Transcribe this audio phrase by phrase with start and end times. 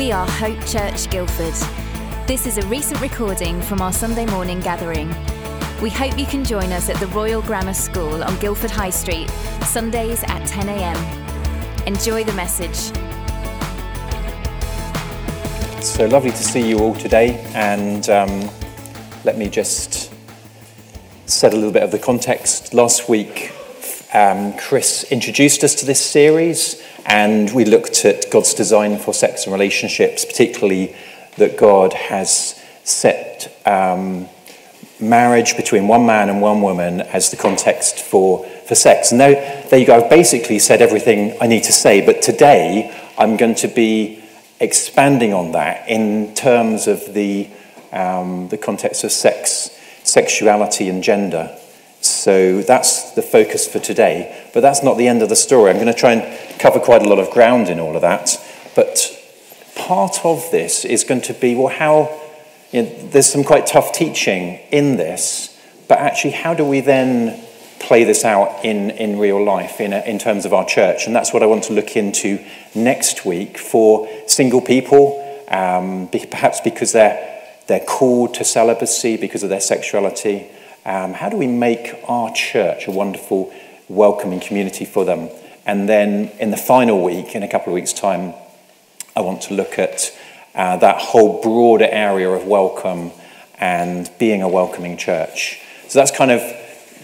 [0.00, 1.52] We are Hope Church Guildford.
[2.26, 5.08] This is a recent recording from our Sunday morning gathering.
[5.82, 9.28] We hope you can join us at the Royal Grammar School on Guildford High Street,
[9.66, 11.86] Sundays at 10am.
[11.86, 12.76] Enjoy the message.
[15.84, 18.50] So lovely to see you all today, and um,
[19.24, 20.10] let me just
[21.26, 22.72] set a little bit of the context.
[22.72, 23.52] Last week,
[24.14, 29.44] um, Chris introduced us to this series, and we looked at God's design for sex
[29.44, 30.94] and relationships, particularly
[31.36, 34.28] that God has set um,
[35.00, 39.12] marriage between one man and one woman as the context for, for sex.
[39.12, 39.96] And there, there you go.
[39.96, 44.22] I've basically said everything I need to say, but today I'm going to be
[44.60, 47.48] expanding on that in terms of the,
[47.92, 49.70] um, the context of sex,
[50.04, 51.56] sexuality, and gender.
[52.00, 54.48] So that's the focus for today.
[54.54, 55.70] But that's not the end of the story.
[55.70, 58.36] I'm going to try and cover quite a lot of ground in all of that.
[58.74, 59.16] But
[59.76, 62.20] part of this is going to be well, how
[62.72, 67.44] you know, there's some quite tough teaching in this, but actually, how do we then
[67.80, 71.06] play this out in, in real life in, a, in terms of our church?
[71.06, 72.44] And that's what I want to look into
[72.74, 79.48] next week for single people, um, perhaps because they're, they're called to celibacy because of
[79.48, 80.46] their sexuality.
[80.84, 83.52] Um, how do we make our church a wonderful,
[83.88, 85.28] welcoming community for them?
[85.66, 88.34] And then in the final week, in a couple of weeks' time,
[89.14, 90.16] I want to look at
[90.54, 93.12] uh, that whole broader area of welcome
[93.58, 95.60] and being a welcoming church.
[95.88, 96.40] So that's kind of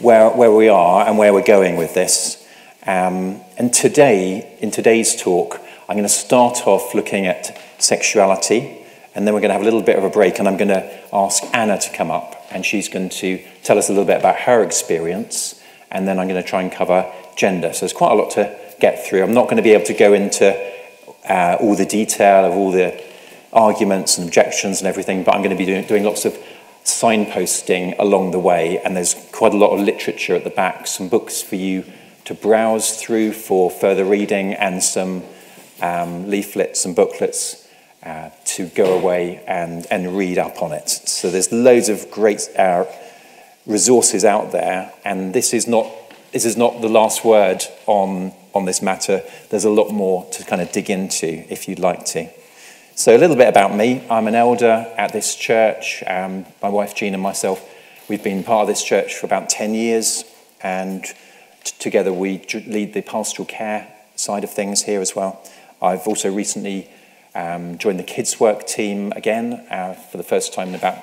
[0.00, 2.42] where, where we are and where we're going with this.
[2.86, 8.78] Um, and today, in today's talk, I'm going to start off looking at sexuality,
[9.14, 10.68] and then we're going to have a little bit of a break, and I'm going
[10.68, 14.18] to ask Anna to come up, and she's going to tell us a little bit
[14.18, 17.72] about her experience, and then I'm going to try and cover gender.
[17.72, 19.22] So there's quite a lot to get through.
[19.22, 20.54] I'm not going to be able to go into
[21.28, 23.02] uh, all the detail of all the
[23.52, 26.38] arguments and objections and everything, but I'm going to be doing, doing lots of
[26.84, 31.08] signposting along the way, and there's quite a lot of literature at the back, some
[31.08, 31.84] books for you
[32.24, 35.22] to browse through for further reading, and some
[35.80, 37.65] um, leaflets and booklets
[38.06, 40.88] uh, to go away and, and read up on it.
[40.88, 42.84] So there's loads of great uh,
[43.66, 45.90] resources out there, and this is not
[46.32, 49.22] this is not the last word on on this matter.
[49.50, 52.28] There's a lot more to kind of dig into if you'd like to.
[52.94, 54.06] So, a little bit about me.
[54.08, 56.04] I'm an elder at this church.
[56.06, 57.68] Um, my wife Jean and myself,
[58.08, 60.24] we've been part of this church for about 10 years,
[60.62, 65.42] and t- together we lead the pastoral care side of things here as well.
[65.82, 66.88] I've also recently
[67.36, 70.98] um, joined the kids' work team again uh, for the first time in about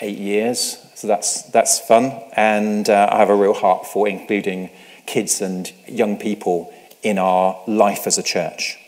[0.00, 0.78] eight years.
[0.94, 2.22] So that's, that's fun.
[2.36, 4.70] And uh, I have a real heart for including
[5.06, 8.78] kids and young people in our life as a church.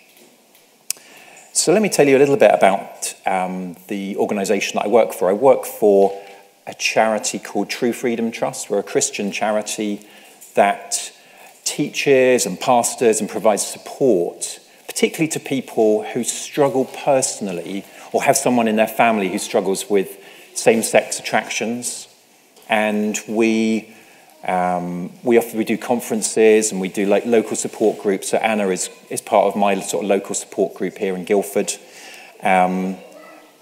[1.52, 5.14] So let me tell you a little bit about um, the organisation that I work
[5.14, 5.30] for.
[5.30, 6.22] I work for
[6.66, 8.68] a charity called True Freedom Trust.
[8.68, 10.06] We're a Christian charity
[10.54, 11.12] that
[11.64, 14.60] teaches and pastors and provides support,
[14.96, 20.18] particularly to people who struggle personally or have someone in their family who struggles with
[20.54, 22.08] same sex attractions.
[22.66, 23.94] And we
[24.44, 28.30] um, we often we do conferences and we do like local support groups.
[28.30, 31.74] So Anna is, is part of my sort of local support group here in Guildford.
[32.42, 32.96] Um,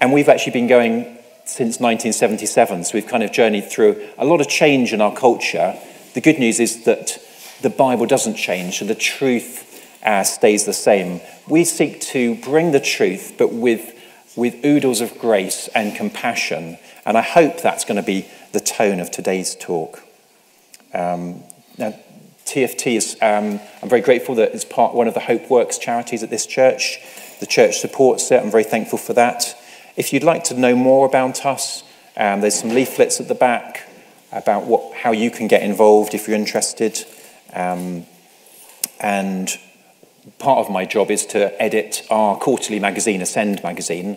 [0.01, 2.85] and we've actually been going since 1977.
[2.85, 5.77] So we've kind of journeyed through a lot of change in our culture.
[6.13, 7.19] The good news is that
[7.61, 9.74] the Bible doesn't change, so the truth
[10.05, 11.21] uh, stays the same.
[11.49, 13.95] We seek to bring the truth, but with,
[14.37, 16.79] with oodles of grace and compassion.
[17.07, 20.03] And I hope that's going to be the tone of today's talk.
[20.93, 21.43] Um,
[21.79, 21.95] now,
[22.45, 26.23] TFT is, um, I'm very grateful that it's part one of the Hope Works charities
[26.23, 26.99] at this church.
[27.41, 28.43] The church supports it.
[28.43, 29.57] I'm very thankful for that.
[29.97, 31.83] If you'd like to know more about us,
[32.17, 33.89] um, there's some leaflets at the back
[34.31, 37.05] about what, how you can get involved if you're interested.
[37.53, 38.07] Um,
[39.01, 39.57] and
[40.39, 44.17] part of my job is to edit our quarterly magazine, Ascend magazine.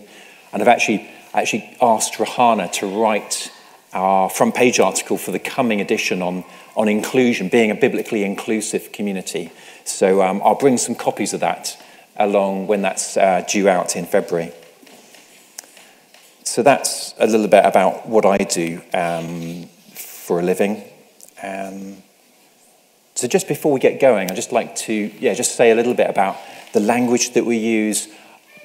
[0.51, 3.51] And I've actually, actually asked Rahana to write
[3.93, 6.43] our front page article for the coming edition on,
[6.75, 9.51] on inclusion, being a biblically inclusive community.
[9.85, 11.81] So um, I'll bring some copies of that
[12.17, 14.51] along when that's uh, due out in February.
[16.43, 20.83] So that's a little bit about what I do um, for a living.
[21.43, 22.01] Um,
[23.17, 25.95] so just before we get going, I'd just like to yeah, just say a little
[25.95, 26.37] bit about
[26.73, 28.07] the language that we use.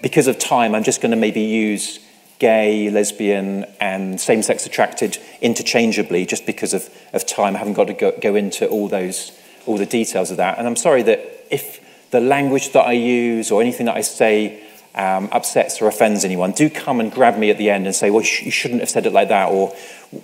[0.02, 2.00] Because of time, I'm just going to maybe use
[2.38, 7.56] gay, lesbian, and same sex attracted interchangeably just because of, of time.
[7.56, 9.32] I haven't got to go, go into all those,
[9.64, 10.58] all the details of that.
[10.58, 14.62] And I'm sorry that if the language that I use or anything that I say
[14.94, 18.10] um, upsets or offends anyone, do come and grab me at the end and say,
[18.10, 19.68] well, you shouldn't have said it like that, or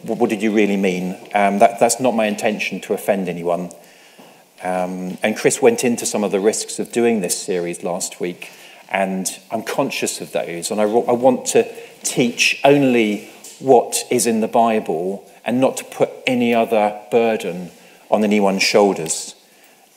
[0.02, 1.12] what did you really mean?
[1.34, 3.70] Um, that, that's not my intention to offend anyone.
[4.62, 8.50] Um, and Chris went into some of the risks of doing this series last week,
[8.88, 10.70] and I'm conscious of those.
[10.70, 11.70] And I, I want to
[12.02, 17.70] teach only what is in the Bible and not to put any other burden
[18.10, 19.34] on anyone's shoulders.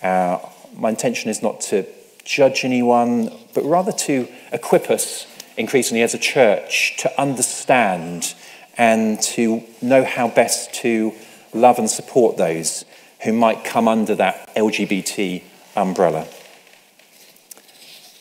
[0.02, 0.40] Uh,
[0.76, 1.86] my intention is not to
[2.24, 5.26] judge anyone, but rather to equip us
[5.58, 8.34] increasingly as a church to understand
[8.78, 11.14] and to know how best to
[11.54, 12.86] love and support those
[13.24, 15.44] who might come under that LGBT
[15.76, 16.28] umbrella.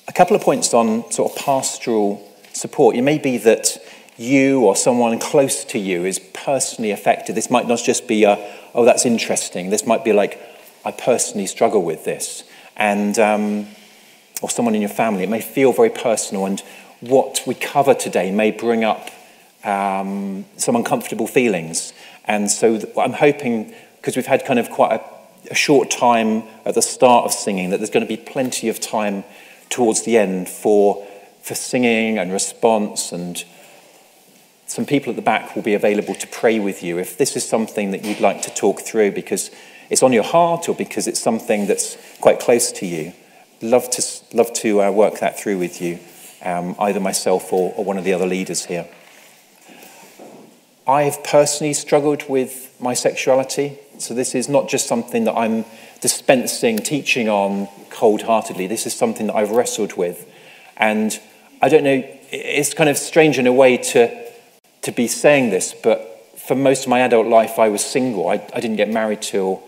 [0.08, 2.96] A couple of points on sort of pastoral support.
[2.96, 3.78] It may be that
[4.16, 7.34] you or someone close to you is personally affected.
[7.34, 8.36] This might not just be a,
[8.74, 9.70] oh, that's interesting.
[9.70, 10.38] This might be like,
[10.84, 12.44] I personally struggle with this.
[12.76, 13.66] And um,
[14.40, 15.22] or someone in your family.
[15.22, 16.60] It may feel very personal, and
[17.00, 19.10] what we cover today may bring up
[19.64, 21.92] um, some uncomfortable feelings.
[22.24, 26.74] And so I'm hoping, because we've had kind of quite a, a short time at
[26.74, 29.24] the start of singing, that there's going to be plenty of time
[29.68, 31.06] towards the end for,
[31.42, 33.44] for singing and response and
[34.66, 37.48] some people at the back will be available to pray with you if this is
[37.48, 39.50] something that you'd like to talk through because
[39.90, 43.12] it's on your heart or because it's something that's quite close to you
[43.62, 45.98] love to, love to uh, work that through with you,
[46.42, 48.88] um, either myself or, or one of the other leaders here.
[50.86, 55.64] I've personally struggled with my sexuality, so this is not just something that I'm
[56.00, 58.66] dispensing teaching on cold heartedly.
[58.66, 60.26] This is something that I've wrestled with.
[60.76, 61.18] And
[61.60, 64.30] I don't know, it's kind of strange in a way to,
[64.82, 68.28] to be saying this, but for most of my adult life, I was single.
[68.28, 69.62] I, I didn't get married till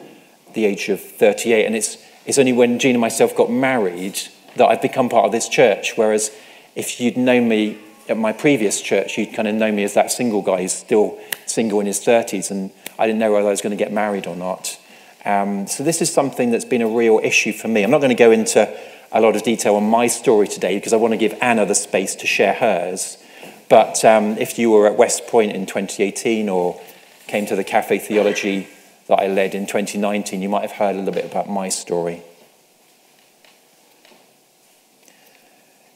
[0.55, 4.19] the age of 38, and it's it's only when Jean and myself got married
[4.56, 5.94] that I've become part of this church.
[5.97, 6.31] Whereas
[6.75, 7.79] if you'd known me
[8.09, 11.19] at my previous church, you'd kind of know me as that single guy who's still
[11.47, 12.70] single in his 30s, and
[13.02, 14.78] I didn't know whether I was going to get married or not.
[15.25, 17.82] Um, so this is something that's been a real issue for me.
[17.82, 18.72] I'm not going to go into
[19.10, 21.75] a lot of detail on my story today because I want to give Anna the
[21.75, 23.19] space to share hers.
[23.69, 26.81] But um, if you were at West Point in 2018 or
[27.26, 28.69] came to the Cafe Theology
[29.08, 32.22] that I led in 2019, you might have heard a little bit about my story.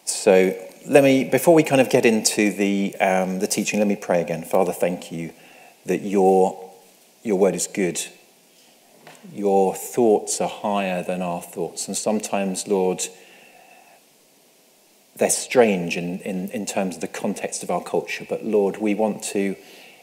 [0.04, 0.58] So
[0.88, 4.22] let me, before we kind of get into the, um, the teaching, let me pray
[4.22, 4.42] again.
[4.42, 5.32] Father, thank you
[5.84, 6.65] that your,
[7.26, 8.00] your word is good.
[9.32, 11.88] Your thoughts are higher than our thoughts.
[11.88, 13.02] And sometimes, Lord,
[15.16, 18.24] they're strange in, in, in terms of the context of our culture.
[18.28, 19.56] But Lord, we want to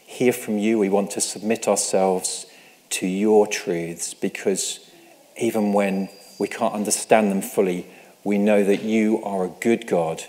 [0.04, 0.78] hear from you.
[0.78, 2.46] We want to submit ourselves
[2.90, 4.90] to your truths because
[5.40, 7.86] even when we can't understand them fully,
[8.22, 10.24] we know that you are a good God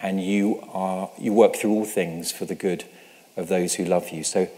[0.00, 2.84] and you, are, you work through all things for the good
[3.36, 4.24] of those who love you.
[4.24, 4.48] So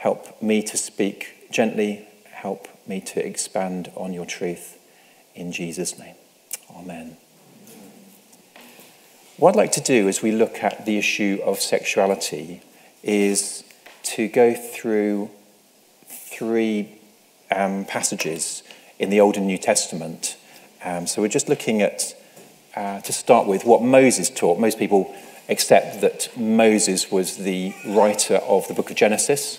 [0.00, 4.78] help me to speak gently, help me to expand on your truth
[5.34, 6.14] in Jesus' name.
[6.74, 7.18] Amen.
[9.36, 12.62] What I'd like to do as we look at the issue of sexuality
[13.02, 13.62] is
[14.04, 15.30] to go through
[16.06, 16.98] three
[17.54, 18.62] um, passages
[18.98, 20.38] in the Old and New Testament.
[20.82, 22.14] Um, so we're just looking at,
[22.74, 24.58] uh, to start with, what Moses taught.
[24.58, 25.14] Most people
[25.50, 29.58] accept that Moses was the writer of the book of Genesis.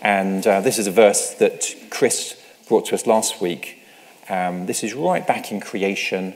[0.00, 3.78] And uh, this is a verse that Chris brought to us last week.
[4.28, 6.34] Um, this is right back in creation,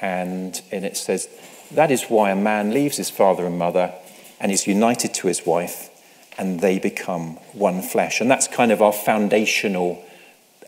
[0.00, 1.28] and, and it says,
[1.70, 3.94] That is why a man leaves his father and mother
[4.40, 5.90] and is united to his wife,
[6.36, 8.20] and they become one flesh.
[8.20, 10.04] And that's kind of our foundational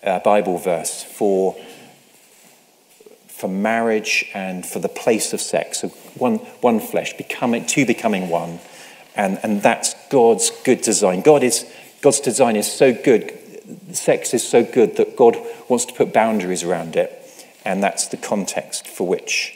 [0.03, 1.57] uh, Bible verse for,
[3.29, 5.81] for marriage and for the place of sex.
[5.81, 8.61] So one, one flesh, becoming, two becoming one.
[9.15, 11.21] And, and that's God's good design.
[11.21, 11.67] God is,
[12.03, 13.33] God's design is so good,
[13.93, 15.37] sex is so good that God
[15.69, 17.17] wants to put boundaries around it.
[17.65, 19.55] And that's the context for which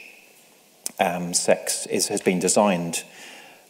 [1.00, 3.02] um, sex is, has been designed.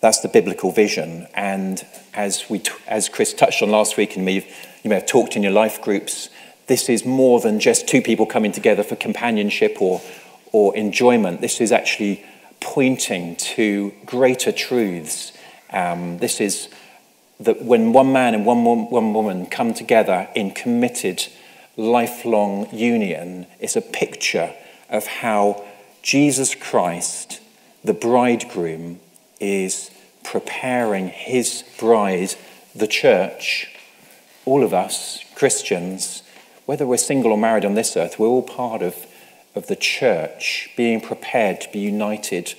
[0.00, 1.28] That's the biblical vision.
[1.34, 4.42] And as, we, as Chris touched on last week, and you
[4.84, 6.28] may have talked in your life groups,
[6.66, 10.02] this is more than just two people coming together for companionship or,
[10.52, 11.40] or enjoyment.
[11.40, 12.24] This is actually
[12.60, 15.32] pointing to greater truths.
[15.70, 16.68] Um, this is
[17.44, 21.26] that when one man and one, one woman come together in committed,
[21.76, 24.54] lifelong union, it's a picture
[24.90, 25.64] of how
[26.02, 27.40] Jesus Christ,
[27.82, 29.00] the bridegroom,
[29.40, 29.90] is
[30.22, 32.34] preparing his bride,
[32.74, 33.68] the church,
[34.44, 36.22] all of us, Christians,
[36.66, 39.06] whether we're single or married on this earth, we're all part of,
[39.54, 42.54] of the church being prepared to be united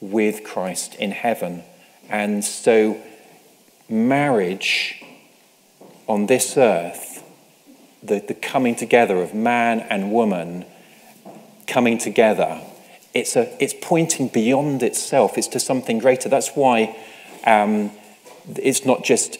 [0.00, 1.62] with Christ in heaven.
[2.08, 3.00] And so,
[3.88, 5.02] marriage
[6.06, 7.22] on this earth,
[8.02, 10.64] the, the coming together of man and woman
[11.66, 12.60] coming together,
[13.14, 15.38] it's, a, it's pointing beyond itself.
[15.38, 16.28] It's to something greater.
[16.28, 16.96] That's why
[17.44, 17.90] um,
[18.56, 19.38] it's not just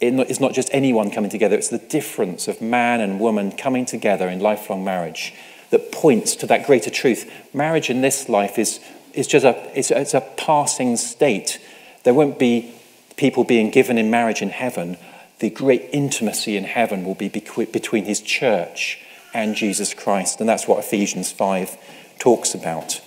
[0.00, 4.28] it's not just anyone coming together, it's the difference of man and woman coming together
[4.28, 5.32] in lifelong marriage
[5.70, 7.30] that points to that greater truth.
[7.54, 8.80] Marriage in this life is,
[9.14, 11.58] is just a, it's, it's a passing state.
[12.02, 12.73] There won't be
[13.16, 14.96] people being given in marriage in heaven.
[15.38, 19.00] The great intimacy in heaven will be between his church
[19.32, 20.40] and Jesus Christ.
[20.40, 21.76] And that's what Ephesians 5
[22.18, 23.00] talks about.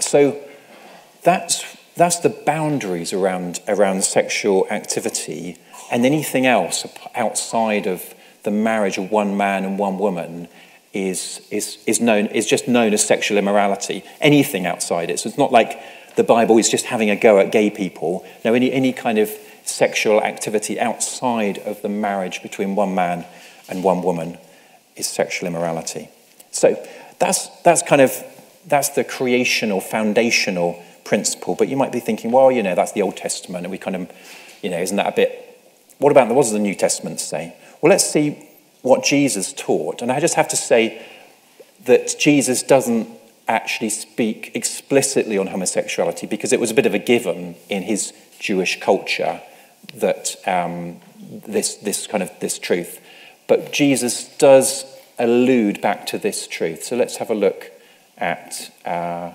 [0.00, 0.40] So
[1.22, 5.56] that's, that's the boundaries around, around sexual activity.
[5.90, 10.48] And anything else outside of the marriage of one man and one woman
[10.92, 14.04] is, is, is, known, is just known as sexual immorality.
[14.20, 15.18] Anything outside it.
[15.18, 15.80] So it's not like
[16.18, 18.26] the Bible is just having a go at gay people.
[18.44, 19.30] No, any, any kind of
[19.64, 23.24] sexual activity outside of the marriage between one man
[23.68, 24.36] and one woman
[24.96, 26.08] is sexual immorality.
[26.50, 26.84] So
[27.20, 28.12] that's, that's kind of
[28.66, 31.54] that's the creational, foundational principle.
[31.54, 33.94] But you might be thinking, well, you know, that's the Old Testament, and we kind
[33.94, 34.10] of,
[34.60, 35.60] you know, isn't that a bit?
[35.98, 37.54] What about what does the New Testament say?
[37.80, 38.44] Well, let's see
[38.82, 40.02] what Jesus taught.
[40.02, 41.00] And I just have to say
[41.84, 43.08] that Jesus doesn't
[43.48, 48.12] actually speak explicitly on homosexuality because it was a bit of a given in his
[48.38, 49.40] Jewish culture
[49.94, 53.00] that um, this, this kind of this truth.
[53.46, 54.84] But Jesus does
[55.18, 56.84] allude back to this truth.
[56.84, 57.72] So let's have a look
[58.18, 59.32] at uh,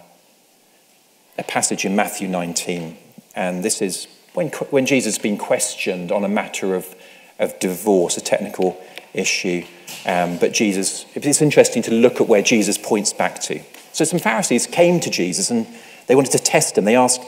[1.37, 2.97] a passage in Matthew 19.
[3.35, 6.95] And this is when, when Jesus has been questioned on a matter of,
[7.39, 8.79] of divorce, a technical
[9.13, 9.65] issue.
[10.05, 13.61] Um, but Jesus, it's interesting to look at where Jesus points back to.
[13.93, 15.67] So some Pharisees came to Jesus and
[16.07, 16.85] they wanted to test him.
[16.85, 17.21] They asked,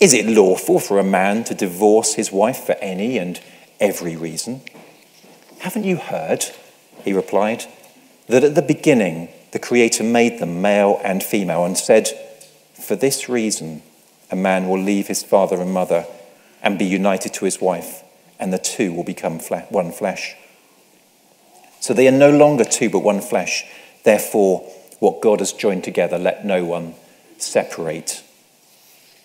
[0.00, 3.40] Is it lawful for a man to divorce his wife for any and
[3.80, 4.60] every reason?
[5.60, 6.44] Haven't you heard,
[7.04, 7.64] he replied,
[8.26, 12.08] that at the beginning the Creator made them male and female and said,
[12.74, 13.82] For this reason,
[14.30, 16.04] a man will leave his father and mother
[16.62, 18.02] and be united to his wife,
[18.38, 20.34] and the two will become one flesh.
[21.80, 23.64] So they are no longer two but one flesh.
[24.04, 26.94] Therefore, what God has joined together, let no one
[27.38, 28.22] separate.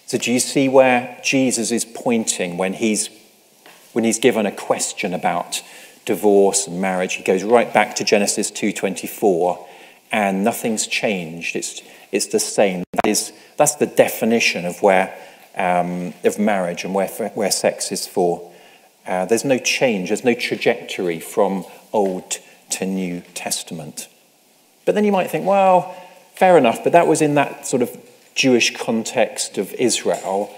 [0.06, 3.10] So do you see where Jesus is pointing when he's
[3.94, 5.62] when he's given a question about
[6.06, 7.16] divorce and marriage?
[7.16, 9.68] He goes right back to Genesis 2:24
[10.12, 11.56] and nothing's changed.
[11.56, 12.84] It's, it's the same.
[12.94, 15.18] That is, that's the definition of where
[15.56, 18.52] um, of marriage and where, where sex is for.
[19.06, 22.40] Uh, there's no change, there's no trajectory from Old
[22.72, 24.08] to New Testament.
[24.86, 25.96] But then you might think, well,
[26.36, 27.98] fair enough, but that was in that sort of
[28.36, 30.54] Jewish context of Israel.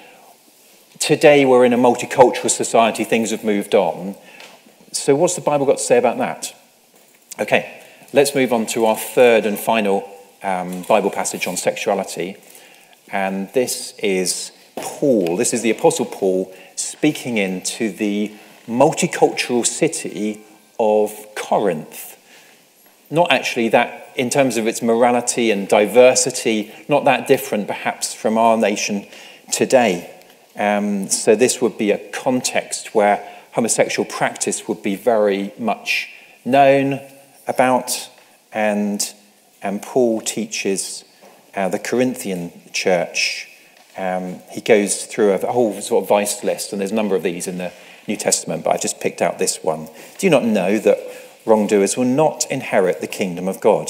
[1.00, 4.15] Today we're in a multicultural society, things have moved on.
[4.91, 6.55] So, what's the Bible got to say about that?
[7.38, 7.84] Okay,
[8.15, 10.10] Let's move on to our third and final
[10.41, 12.38] um, Bible passage on sexuality.
[13.12, 15.36] And this is Paul.
[15.36, 18.34] This is the Apostle Paul speaking into the
[18.70, 20.46] multicultural city
[20.79, 22.17] of Corinth.
[23.10, 28.38] Not actually that, in terms of its morality and diversity, not that different perhaps from
[28.38, 29.05] our nation
[29.51, 30.12] today.
[30.55, 36.10] Um, so, this would be a context where homosexual practice would be very much
[36.43, 37.00] known
[37.48, 38.10] about,
[38.53, 39.13] and,
[39.62, 41.03] and Paul teaches
[41.55, 43.50] uh, the Corinthian church.
[43.98, 47.24] Um, he goes through a whole sort of vice list, and there's a number of
[47.24, 47.72] these in the
[48.07, 49.88] New Testament, but I've just picked out this one.
[50.17, 51.00] Do you not know that
[51.45, 53.89] wrongdoers will not inherit the kingdom of God?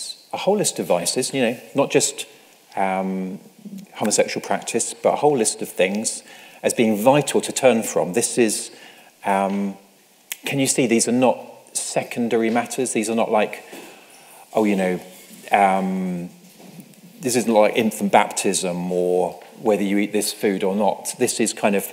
[0.33, 2.25] a whole list of vices, you know, not just
[2.75, 3.39] um,
[3.95, 6.23] homosexual practice, but a whole list of things
[6.63, 8.13] as being vital to turn from.
[8.13, 8.71] This is,
[9.25, 9.75] um,
[10.45, 11.37] can you see, these are not
[11.73, 12.93] secondary matters.
[12.93, 13.63] These are not like,
[14.53, 14.99] oh, you know,
[15.51, 16.29] um,
[17.19, 21.13] this isn't like infant baptism or whether you eat this food or not.
[21.19, 21.91] This is kind of,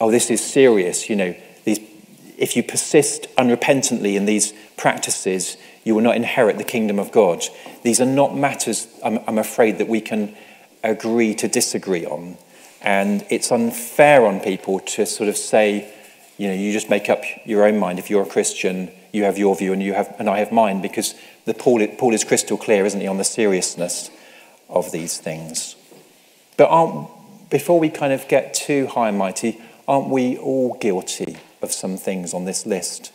[0.00, 1.08] oh, this is serious.
[1.08, 1.80] You know, these,
[2.38, 7.44] if you persist unrepentantly in these practices, you will not inherit the kingdom of God.
[7.82, 10.34] These are not matters, I'm, I'm afraid, that we can
[10.82, 12.36] agree to disagree on.
[12.80, 15.92] And it's unfair on people to sort of say,
[16.38, 17.98] you know, you just make up your own mind.
[17.98, 20.82] If you're a Christian, you have your view and, you have, and I have mine,
[20.82, 24.10] because the Paul, Paul is crystal clear, isn't he, on the seriousness
[24.68, 25.76] of these things.
[26.56, 27.08] But aren't,
[27.50, 31.96] before we kind of get too high and mighty, aren't we all guilty of some
[31.96, 33.12] things on this list?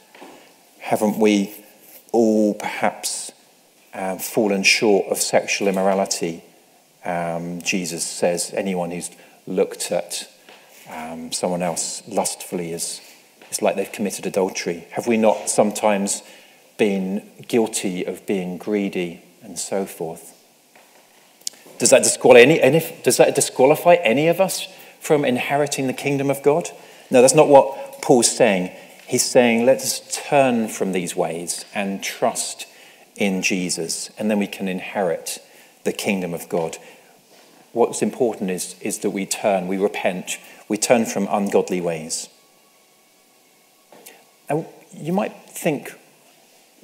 [0.80, 1.54] Haven't we
[2.12, 3.32] all perhaps
[3.94, 6.44] um, fallen short of sexual immorality?
[7.06, 9.10] Um, Jesus says anyone who's
[9.46, 10.30] looked at
[10.90, 13.02] um, someone else lustfully is,
[13.52, 14.88] is like they've committed adultery.
[14.92, 16.22] Have we not sometimes
[16.78, 20.34] been guilty of being greedy and so forth?
[21.80, 24.68] Does that any, any, does that disqualify any of us
[25.00, 26.70] from inheriting the kingdom of God?
[27.12, 28.72] No, that's not what Paul's saying.
[29.08, 32.68] He's saying, let's turn from these ways and trust
[33.16, 35.40] in Jesus, and then we can inherit
[35.86, 36.78] the kingdom of God.
[37.72, 42.28] What's important is, is that we turn, we repent, we turn from ungodly ways.
[44.50, 45.94] And you might think,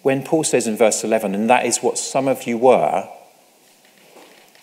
[0.01, 3.05] when Paul says in verse 11, and that is what some of you were,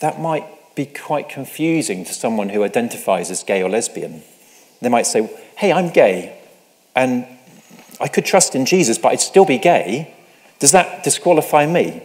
[0.01, 4.23] that might be quite confusing to someone who identifies as gay or lesbian.
[4.81, 6.39] They might say, Hey, I'm gay,
[6.97, 7.27] and
[8.01, 10.15] I could trust in Jesus, but I'd still be gay.
[10.59, 12.03] Does that disqualify me?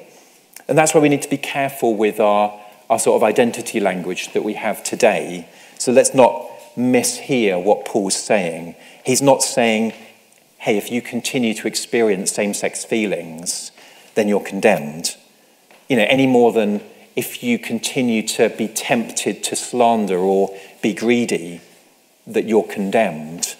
[0.68, 2.60] And that's why we need to be careful with our,
[2.90, 5.48] our sort of identity language that we have today.
[5.78, 8.76] So let's not mishear what Paul's saying.
[9.06, 9.94] He's not saying,
[10.58, 13.72] hey, if you continue to experience same sex feelings,
[14.16, 15.16] then you're condemned.
[15.88, 16.82] You know, any more than
[17.16, 21.62] if you continue to be tempted to slander or be greedy,
[22.28, 23.56] that you're condemned.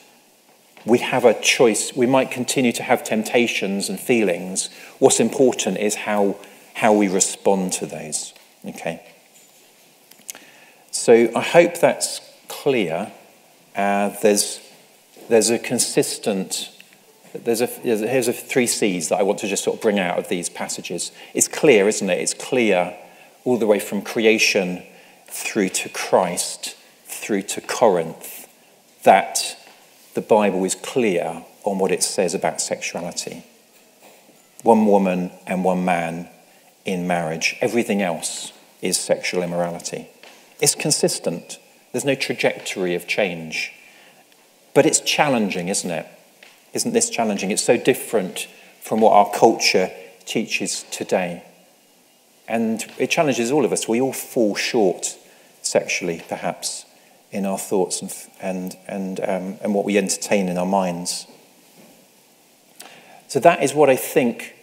[0.86, 1.96] We have a choice.
[1.96, 4.70] We might continue to have temptations and feelings.
[5.00, 6.38] What's important is how,
[6.76, 8.34] how we respond to those.
[8.66, 9.02] Okay?
[10.92, 13.12] So I hope that's clear.
[13.76, 14.60] Uh, there's,
[15.28, 16.72] there's a consistent
[17.44, 20.18] there's a, here's a three C's that I want to just sort of bring out
[20.18, 21.12] of these passages.
[21.34, 22.20] It's clear, isn't it?
[22.20, 22.96] It's clear
[23.44, 24.84] all the way from creation
[25.28, 28.48] through to Christ, through to Corinth,
[29.04, 29.58] that
[30.16, 33.44] the Bible is clear on what it says about sexuality.
[34.64, 36.30] One woman and one man
[36.86, 37.58] in marriage.
[37.62, 38.52] Everything else
[38.82, 40.08] is sexual immorality.
[40.62, 41.60] It's consistent.
[41.92, 43.74] There's no trajectory of change.
[44.74, 46.08] But it's challenging, isn't it?
[46.74, 47.52] Isn't this challenging?
[47.52, 48.48] It's so different
[48.82, 49.92] from what our culture
[50.26, 51.44] teaches today.
[52.48, 53.88] And it challenges all of us.
[53.88, 55.18] We all fall short
[55.62, 56.85] sexually, perhaps,
[57.36, 61.28] in our thoughts and, and, and, um, and what we entertain in our minds.
[63.28, 64.56] So that is what I think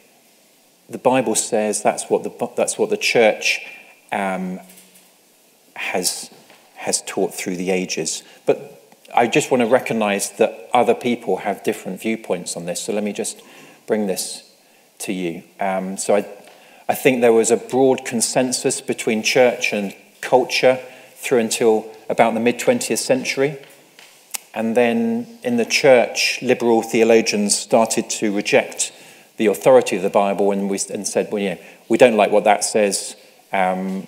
[0.89, 1.83] the Bible says.
[1.83, 3.61] That's what the, that's what the church
[4.11, 4.59] um,
[5.77, 6.31] has,
[6.77, 8.23] has taught through the ages.
[8.47, 8.83] But
[9.15, 12.81] I just want to recognize that other people have different viewpoints on this.
[12.81, 13.43] So let me just
[13.87, 14.51] bring this
[15.01, 15.43] to you.
[15.61, 16.27] Um, so I,
[16.89, 20.81] I think there was a broad consensus between church and culture
[21.23, 23.59] through until about the mid 20th century.
[24.55, 28.93] And then in the church, liberal theologians started to reject
[29.39, 31.57] the authority of the Bible and, we, and said, well, yeah,
[31.89, 33.17] we don't like what that says.
[33.53, 34.07] Um,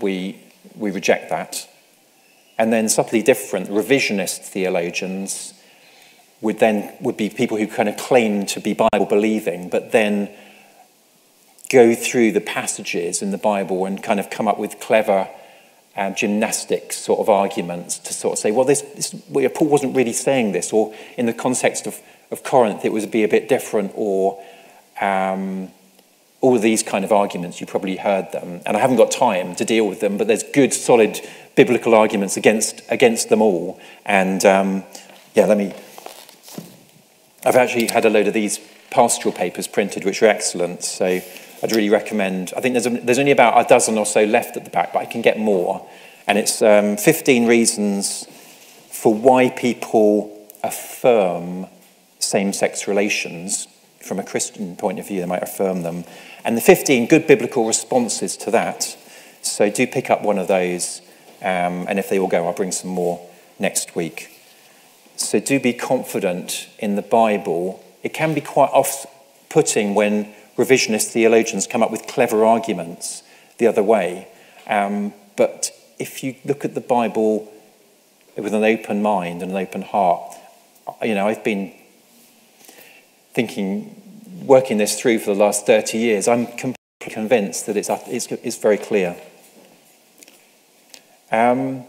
[0.00, 0.38] we,
[0.74, 1.68] we reject that.
[2.56, 5.54] And then subtly different revisionist theologians
[6.40, 10.30] would then would be people who kind of claim to be Bible believing, but then
[11.68, 15.28] go through the passages in the Bible and kind of come up with clever
[15.98, 19.14] um, gymnastics sort of arguments to sort of say, well, this, this,
[19.54, 23.24] Paul wasn't really saying this, or in the context of, of Corinth, it would be
[23.24, 24.40] a bit different, or
[25.00, 25.72] um,
[26.40, 27.60] all of these kind of arguments.
[27.60, 30.44] You probably heard them, and I haven't got time to deal with them, but there's
[30.44, 31.20] good, solid
[31.56, 33.80] biblical arguments against, against them all.
[34.06, 34.84] And um,
[35.34, 35.74] yeah, let me.
[37.44, 40.84] I've actually had a load of these pastoral papers printed, which are excellent.
[40.84, 41.20] So
[41.62, 42.52] I'd really recommend.
[42.56, 44.92] I think there's, a, there's only about a dozen or so left at the back,
[44.92, 45.88] but I can get more.
[46.26, 48.26] And it's um, 15 reasons
[48.90, 51.66] for why people affirm
[52.18, 53.66] same sex relations.
[54.00, 56.04] From a Christian point of view, they might affirm them.
[56.44, 58.96] And the 15 good biblical responses to that.
[59.42, 61.02] So do pick up one of those
[61.40, 63.24] um, and if they all go, I'll bring some more
[63.58, 64.30] next week.
[65.16, 67.82] So do be confident in the Bible.
[68.02, 69.06] It can be quite off
[69.48, 73.22] putting when revisionist theologians come up with clever arguments
[73.58, 74.28] the other way.
[74.66, 77.50] Um, but if you look at the Bible
[78.36, 80.34] with an open mind and an open heart,
[81.02, 81.72] you know, I've been
[83.32, 83.94] thinking,
[84.44, 88.56] working this through for the last 30 years, I'm completely convinced that it's, it's, it's
[88.56, 89.16] very clear.
[91.30, 91.84] Um,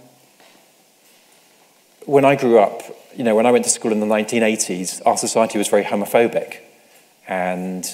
[2.05, 2.83] when I grew up,
[3.15, 6.57] you know, when I went to school in the 1980s, our society was very homophobic.
[7.27, 7.85] And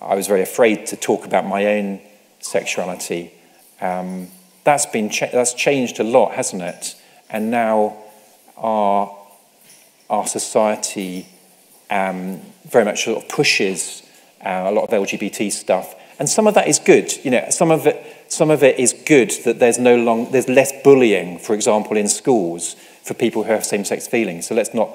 [0.00, 2.00] I was very afraid to talk about my own
[2.40, 3.32] sexuality.
[3.80, 4.28] Um,
[4.64, 6.96] that's, been cha- that's changed a lot, hasn't it?
[7.30, 7.96] And now
[8.56, 9.16] our,
[10.10, 11.28] our society
[11.90, 14.02] um, very much sort of pushes
[14.44, 15.94] uh, a lot of LGBT stuff.
[16.18, 17.12] And some of that is good.
[17.24, 20.48] You know, some of it, some of it is good that there's no long, there's
[20.48, 24.46] less bullying, for example, in schools for people who have same-sex feelings.
[24.46, 24.90] So let's not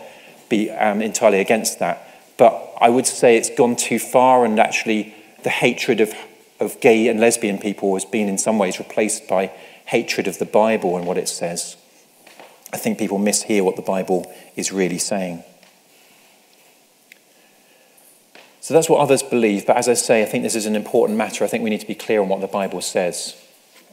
[0.49, 2.09] be um, entirely against that.
[2.39, 6.13] But I would say it's gone too far, and actually, the hatred of,
[6.62, 9.52] of gay and lesbian people has been in some ways replaced by
[9.86, 11.75] hatred of the Bible and what it says.
[12.71, 15.43] I think people mishear what the Bible is really saying.
[18.62, 19.65] So that's what others believe.
[19.67, 21.43] But as I say, I think this is an important matter.
[21.43, 23.36] I think we need to be clear on what the Bible says.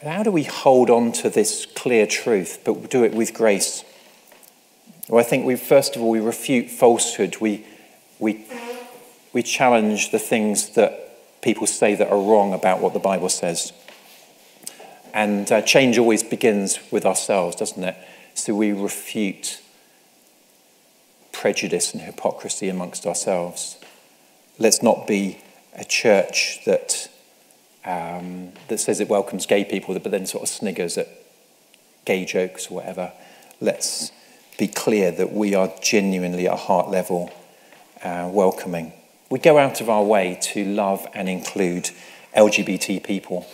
[0.04, 3.82] How do we hold on to this clear truth, but do it with grace?
[5.08, 7.38] Well, I think we, first of all, we refute falsehood.
[7.40, 7.64] We,
[8.18, 8.44] we,
[9.32, 13.72] we challenge the things that people say that are wrong about what the Bible says.
[15.12, 17.96] And uh, change always begins with ourselves, doesn't it?
[18.34, 19.60] So we refute
[21.32, 23.78] prejudice and hypocrisy amongst ourselves.
[24.58, 25.38] Let's not be
[25.74, 27.08] a church that,
[27.84, 31.08] um, that says it welcomes gay people, but then sort of sniggers at
[32.04, 33.12] gay jokes or whatever.
[33.60, 34.12] Let's
[34.58, 37.30] be clear that we are genuinely at heart level
[38.06, 38.92] uh, welcoming.
[39.30, 41.90] We go out of our way to love and include
[42.36, 43.46] LGBT people.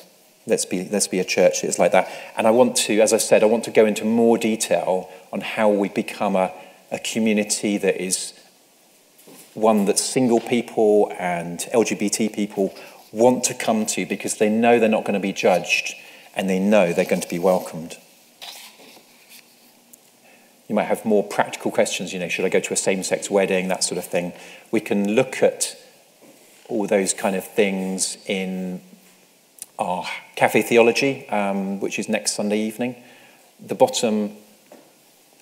[0.46, 2.10] Let's be, let's be a church that is like that.
[2.36, 5.40] And I want to, as I said, I want to go into more detail on
[5.40, 6.52] how we become a,
[6.90, 8.34] a community that is
[9.54, 12.74] one that single people and LGBT people
[13.10, 15.94] want to come to because they know they're not going to be judged
[16.34, 17.96] and they know they're going to be welcomed.
[20.72, 23.30] You might have more practical questions, you know, should I go to a same sex
[23.30, 24.32] wedding, that sort of thing.
[24.70, 25.76] We can look at
[26.66, 28.80] all those kind of things in
[29.78, 32.96] our cafe theology, um, which is next Sunday evening.
[33.61, 34.35] The bottom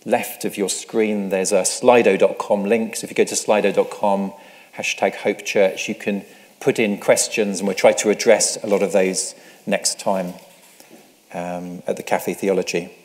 [0.05, 2.97] left of your screen, there's a slido.com link.
[2.97, 4.33] So if you go to slido.com,
[4.79, 6.25] hashtag Hope Church, you can
[6.59, 10.35] put in questions and we'll try to address a lot of those next time
[11.33, 12.97] um, at the Cafe Theology.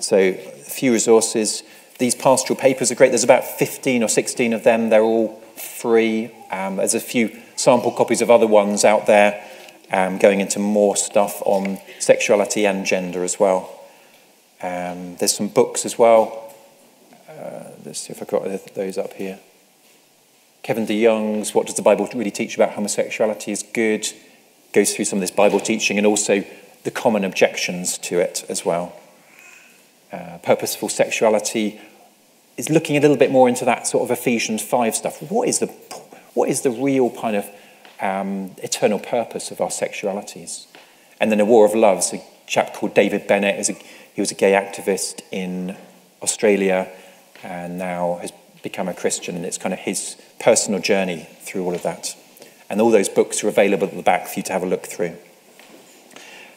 [0.00, 1.62] So a few resources.
[1.98, 3.10] These pastoral papers are great.
[3.10, 4.90] There's about 15 or 16 of them.
[4.90, 6.30] They're all free.
[6.50, 9.44] Um, there's a few sample copies of other ones out there
[9.92, 13.70] um, going into more stuff on sexuality and gender as well.
[14.62, 16.52] Um, there's some books as well.
[17.28, 19.38] Uh, let's see if I've got those up here.
[20.62, 24.06] Kevin DeYoung's What Does the Bible Really Teach About Homosexuality is good.
[24.72, 26.42] Goes through some of this Bible teaching and also
[26.84, 28.94] the common objections to it as well.
[30.14, 31.80] Uh, purposeful sexuality
[32.56, 35.20] is looking a little bit more into that sort of Ephesians 5 stuff.
[35.28, 35.66] What is the,
[36.34, 37.44] what is the real kind of
[38.00, 40.66] um, eternal purpose of our sexualities?
[41.18, 43.74] And then A War of Love, a chap called David Bennett is a
[44.14, 45.76] he was a gay activist in
[46.22, 46.88] Australia
[47.42, 51.74] and now has become a Christian, and it's kind of his personal journey through all
[51.74, 52.16] of that.
[52.70, 54.86] And all those books are available at the back for you to have a look
[54.86, 55.16] through.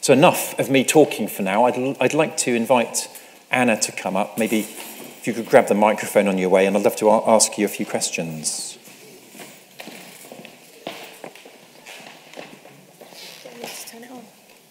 [0.01, 1.65] So, enough of me talking for now.
[1.65, 3.09] I'd, I'd like to invite
[3.51, 4.38] Anna to come up.
[4.38, 7.57] Maybe if you could grab the microphone on your way, and I'd love to ask
[7.57, 8.77] you a few questions.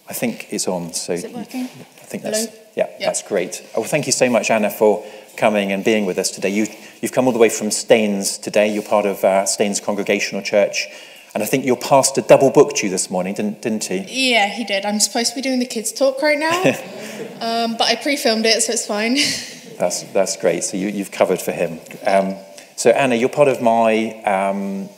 [0.09, 0.93] I think it's on.
[0.93, 1.65] So Is it working?
[1.65, 3.67] I think that's yeah, yeah, that's great.
[3.75, 5.05] Oh, thank you so much, Anna, for
[5.37, 6.51] coming and being with us today.
[6.51, 6.67] You,
[7.03, 8.73] have come all the way from Staines today.
[8.73, 10.89] You're part of uh, Staines Congregational Church.
[11.37, 14.31] And I think your pastor double booked you this morning, didn't, didn't he?
[14.31, 14.87] Yeah, he did.
[14.87, 16.63] I'm supposed to be doing the kids' talk right now,
[17.43, 19.17] um, but I pre filmed it, so it's fine.
[19.79, 20.65] that's, that's great.
[20.65, 21.79] So you, you've covered for him.
[22.07, 22.37] Um,
[22.77, 24.89] so, Anna, you're part of my um,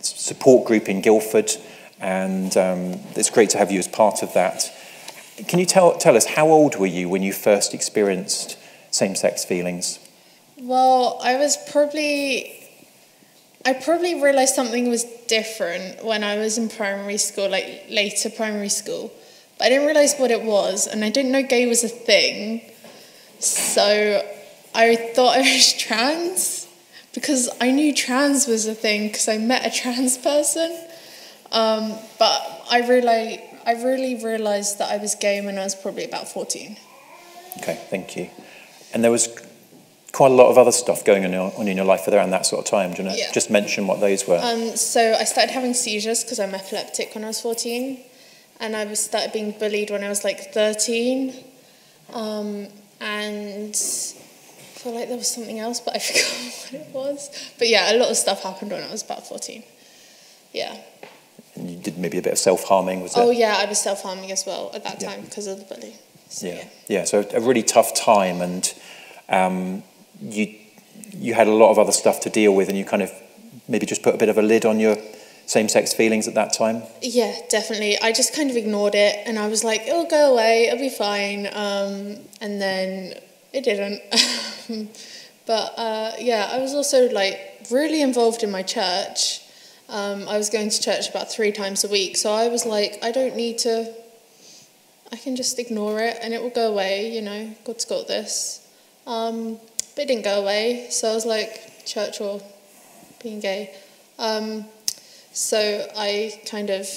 [0.00, 1.50] support group in Guildford
[1.98, 4.70] and um, it's great to have you as part of that.
[5.48, 8.58] Can you tell, tell us, how old were you when you first experienced
[8.90, 9.98] same sex feelings?
[10.58, 12.59] Well, I was probably.
[13.64, 18.70] I probably realised something was different when I was in primary school, like later primary
[18.70, 19.12] school.
[19.58, 22.62] But I didn't realise what it was, and I didn't know gay was a thing.
[23.38, 24.26] So
[24.74, 26.68] I thought I was trans
[27.12, 30.86] because I knew trans was a thing because I met a trans person.
[31.52, 36.04] Um, but I really, I really realised that I was gay when I was probably
[36.04, 36.76] about 14.
[37.58, 38.30] Okay, thank you.
[38.94, 39.28] And there was
[40.12, 42.70] quite a lot of other stuff going on in your life around that sort of
[42.70, 42.92] time.
[42.94, 43.14] Do you know?
[43.14, 43.30] Yeah.
[43.32, 44.40] Just mention what those were.
[44.42, 48.00] Um, so I started having seizures because I'm epileptic when I was 14,
[48.60, 51.34] and I was started being bullied when I was like 13.
[52.12, 52.66] Um,
[53.00, 57.52] and I feel like there was something else, but I forgot what it was.
[57.58, 59.62] But yeah, a lot of stuff happened when I was about 14.
[60.52, 60.76] Yeah.
[61.54, 63.20] And you did maybe a bit of self harming, was it?
[63.20, 65.10] Oh, yeah, I was self harming as well at that Yeah.
[65.10, 65.94] time because of the bully.
[66.28, 66.64] So, yeah.
[66.88, 68.72] yeah, So a really tough time, and
[69.28, 69.82] um,
[70.20, 70.56] you
[71.12, 73.12] you had a lot of other stuff to deal with, and you kind of
[73.68, 74.96] maybe just put a bit of a lid on your
[75.46, 76.82] same-sex feelings at that time.
[77.02, 77.98] Yeah, definitely.
[77.98, 80.88] I just kind of ignored it and I was like, it'll go away, it'll be
[80.88, 81.46] fine.
[81.48, 83.14] Um, and then
[83.52, 84.00] it didn't.
[85.46, 89.40] but uh, yeah, I was also like really involved in my church.
[89.88, 92.16] Um, I was going to church about three times a week.
[92.16, 93.92] So I was like, I don't need to,
[95.10, 98.68] I can just ignore it and it will go away, you know, God's got this.
[99.04, 99.58] Um,
[99.94, 100.86] but it didn't go away.
[100.90, 102.40] So I was like, church or
[103.22, 103.74] being gay.
[104.18, 104.66] Um,
[105.32, 106.88] so I kind of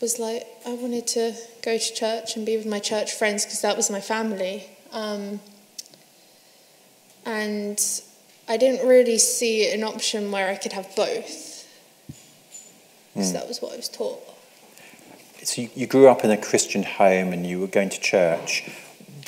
[0.00, 3.62] was like, I wanted to go to church and be with my church friends because
[3.62, 4.64] that was my family.
[4.92, 5.40] Um,
[7.24, 7.80] and
[8.48, 11.66] I didn't really see an option where I could have both.
[13.14, 14.20] Because that was what I was taught.
[15.44, 18.70] So you, you grew up in a Christian home, and you were going to church.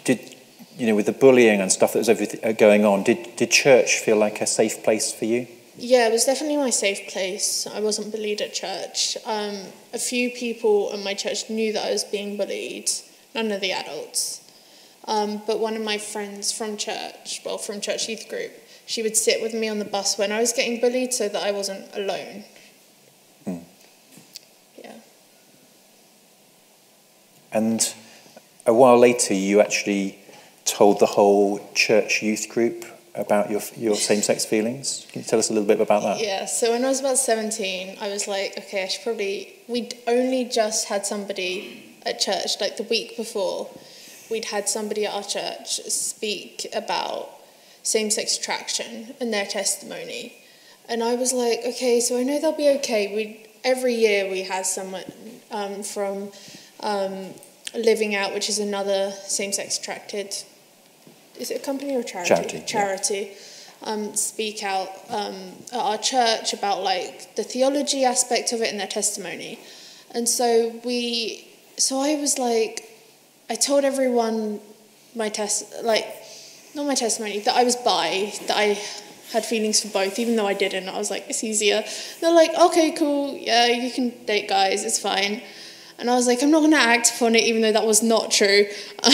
[0.05, 0.36] Did
[0.77, 3.03] you know with the bullying and stuff that was uh, going on?
[3.03, 5.47] Did did church feel like a safe place for you?
[5.79, 7.67] Yeah, it was definitely my safe place.
[7.67, 9.19] I wasn't bullied at church.
[9.27, 9.59] Um,
[9.93, 12.91] a few people in my church knew that I was being bullied,
[13.35, 14.41] none of the adults.
[15.07, 18.53] Um, but one of my friends from church, well, from church youth group,
[18.87, 21.43] she would sit with me on the bus when I was getting bullied so that
[21.43, 22.45] I wasn't alone.
[23.45, 23.59] Hmm.
[24.79, 24.95] Yeah.
[27.53, 27.95] And
[28.65, 30.19] a while later, you actually
[30.67, 35.07] told the whole church youth group about your your same-sex feelings.
[35.11, 36.21] Can you tell us a little bit about that?
[36.21, 39.55] Yeah, so when I was about 17, I was like, okay, I should probably.
[39.69, 43.69] We'd only just had somebody at church, like the week before,
[44.31, 47.31] we'd had somebody at our church speak about
[47.83, 50.35] same sex attraction and their testimony.
[50.89, 53.15] And I was like, okay, so I know they'll be okay.
[53.15, 55.03] We Every year we had someone
[55.51, 56.31] um, from
[56.81, 57.35] um,
[57.75, 60.33] Living Out, which is another same sex attracted.
[61.39, 62.35] Is it a company or a charity?
[62.35, 62.65] Charity, yeah.
[62.65, 63.31] Charity.
[63.83, 68.81] Um, speak out um, at our church about like the theology aspect of it and
[68.81, 69.61] their testimony.
[70.13, 71.47] And so we,
[71.77, 72.89] so I was like,
[73.51, 74.61] I told everyone
[75.15, 76.07] my test, like,
[76.75, 78.79] not my testimony, that I was bi, that I
[79.33, 80.89] had feelings for both, even though I didn't.
[80.89, 81.85] I was like, it's easier.
[82.21, 85.43] They're like, okay, cool, yeah, you can date guys, it's fine.
[85.99, 88.03] And I was like, I'm not going to act upon it, even though that was
[88.03, 88.67] not true.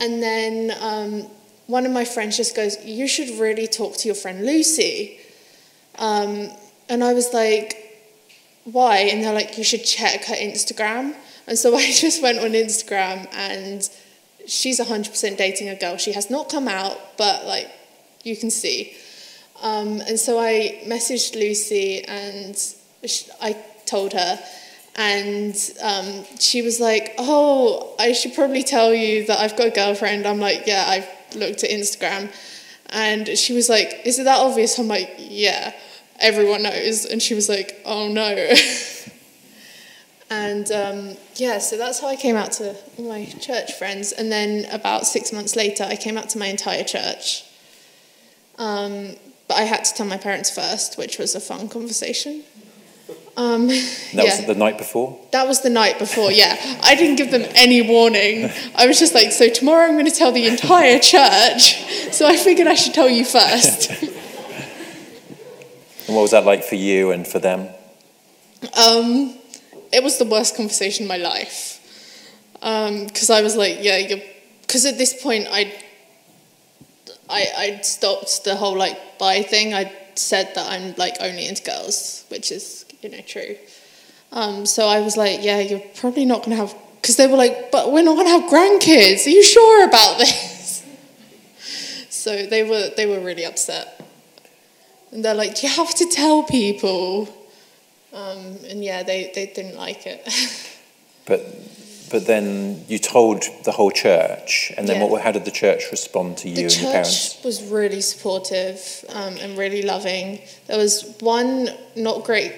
[0.00, 1.30] and then um,
[1.66, 5.20] one of my friends just goes, You should really talk to your friend Lucy.
[5.98, 6.48] Um,
[6.88, 7.76] and I was like,
[8.64, 8.98] Why?
[8.98, 11.14] And they're like, You should check her Instagram.
[11.46, 13.88] And so I just went on Instagram and
[14.46, 15.96] she's 100% dating a girl.
[15.96, 17.70] She has not come out, but like
[18.24, 18.94] you can see.
[19.62, 22.56] Um, and so I messaged Lucy and
[23.40, 24.38] I told her,
[25.00, 29.70] and um, she was like, "Oh, I should probably tell you that I've got a
[29.70, 32.30] girlfriend." I'm like, "Yeah, I've looked at Instagram,"
[32.90, 35.72] and she was like, "Is it that obvious?" I'm like, "Yeah,
[36.18, 38.52] everyone knows." And she was like, "Oh no."
[40.32, 44.12] And um, yeah, so that's how I came out to all my church friends.
[44.12, 47.44] And then about six months later, I came out to my entire church.
[48.56, 49.16] Um,
[49.48, 52.44] but I had to tell my parents first, which was a fun conversation.
[53.36, 54.36] Um, That yeah.
[54.36, 55.18] was the night before.
[55.30, 56.56] That was the night before, yeah.
[56.82, 58.50] I didn't give them any warning.
[58.74, 61.84] I was just like, so tomorrow I'm going to tell the entire church.
[62.12, 63.92] So I figured I should tell you first.
[66.06, 67.68] And what was that like for you and for them?
[68.76, 69.38] Um,
[69.92, 71.78] it was the worst conversation in my life.
[72.54, 74.18] Because I was like, yeah, you're.
[74.62, 75.72] Because at this point, I'd,
[77.28, 79.72] I, I'd stopped the whole like bi thing.
[79.72, 83.56] I'd said that I'm like only into girls, which is, you know, true.
[84.32, 86.74] Um, so I was like, yeah, you're probably not going to have.
[87.00, 89.26] Because they were like, but we're not going to have grandkids.
[89.26, 90.84] Are you sure about this?
[92.10, 94.00] so they were, they were really upset.
[95.10, 97.28] And they're like, do you have to tell people?
[98.12, 100.26] Um, and yeah, they, they didn't like it.
[101.26, 101.46] But
[102.10, 105.06] but then you told the whole church, and then Yeah.
[105.06, 105.22] what?
[105.22, 107.38] How did the church respond to you the and church your parents?
[107.44, 110.40] was really supportive um, and really loving.
[110.66, 112.52] There was one not great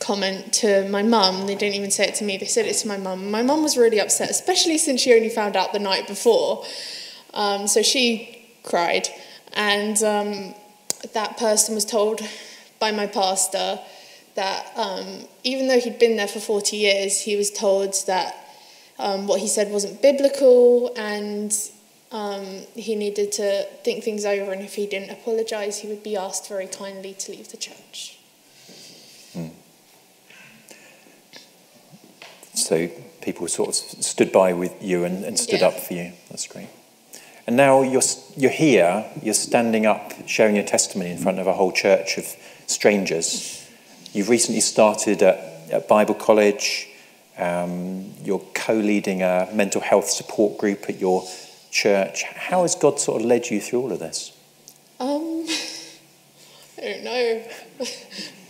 [0.00, 1.46] comment to my mum.
[1.46, 2.36] They didn't even say it to me.
[2.36, 3.30] They said it to my mum.
[3.30, 6.64] My mum was really upset, especially since she only found out the night before.
[7.34, 9.08] Um, so she cried,
[9.52, 10.54] and um,
[11.14, 12.20] that person was told
[12.78, 13.80] by my pastor
[14.34, 18.36] that um, even though he'd been there for 40 years, he was told that
[18.98, 21.52] um, what he said wasn't biblical and
[22.10, 24.52] um, he needed to think things over.
[24.52, 28.17] And if he didn't apologise, he would be asked very kindly to leave the church.
[32.58, 32.88] So
[33.22, 35.68] people sort of stood by with you and, and stood yeah.
[35.68, 36.12] up for you.
[36.30, 36.68] That's great.
[37.46, 38.02] And now you're,
[38.36, 42.26] you're here, you're standing up, sharing your testimony in front of a whole church of
[42.66, 43.66] strangers.
[44.12, 45.38] You've recently started at,
[45.70, 46.88] at Bible College.
[47.38, 51.26] Um, you're co leading a mental health support group at your
[51.70, 52.24] church.
[52.24, 54.36] How has God sort of led you through all of this?
[55.00, 55.46] Um,
[56.78, 57.42] I don't know.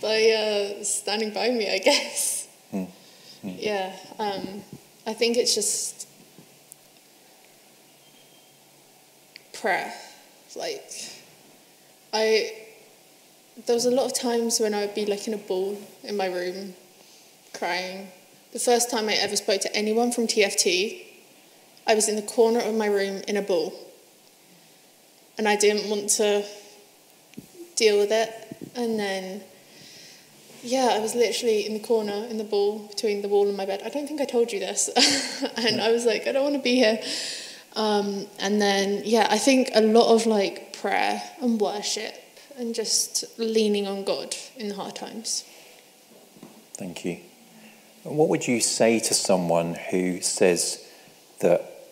[0.01, 0.29] by
[0.79, 2.38] uh, standing by me, I guess.
[3.43, 3.95] Yeah.
[4.17, 4.63] Um,
[5.05, 6.07] I think it's just
[9.53, 9.93] prayer.
[10.55, 10.91] Like,
[12.13, 12.51] I,
[13.65, 16.17] there was a lot of times when I would be like in a ball in
[16.17, 16.73] my room,
[17.53, 18.09] crying.
[18.51, 21.03] The first time I ever spoke to anyone from TFT,
[21.85, 23.73] I was in the corner of my room in a ball.
[25.37, 26.43] And I didn't want to
[27.75, 28.29] deal with it.
[28.75, 29.41] And then,
[30.61, 33.65] yeah, I was literally in the corner in the ball between the wall and my
[33.65, 33.81] bed.
[33.85, 34.89] I don't think I told you this.
[35.57, 36.99] and I was like, I don't want to be here.
[37.75, 42.13] Um, and then, yeah, I think a lot of like prayer and worship
[42.57, 45.45] and just leaning on God in the hard times.
[46.73, 47.19] Thank you.
[48.03, 50.85] What would you say to someone who says
[51.39, 51.89] that,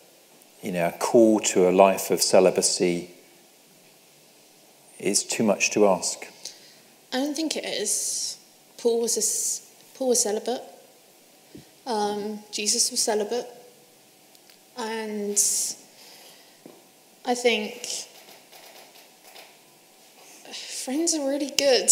[0.62, 3.10] you know, a call to a life of celibacy
[4.98, 6.26] is too much to ask?
[7.12, 8.37] I don't think it is.
[8.78, 10.62] Paul was a, Paul was celibate.
[11.86, 13.46] Um, Jesus was celibate.
[14.76, 15.42] And
[17.24, 17.86] I think
[20.52, 21.90] friends are really good.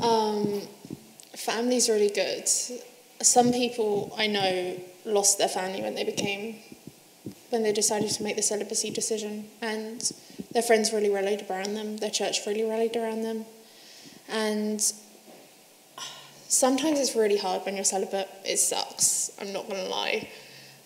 [0.02, 0.60] um,
[1.34, 2.48] family's really good.
[2.48, 6.56] Some people I know lost their family when they became,
[7.50, 10.12] when they decided to make the celibacy decision, and
[10.52, 13.44] their friends really rallied around them, their church really rallied around them.
[14.28, 14.80] And
[16.54, 18.28] sometimes it's really hard when you're celibate.
[18.44, 20.28] It sucks, I'm not going to lie.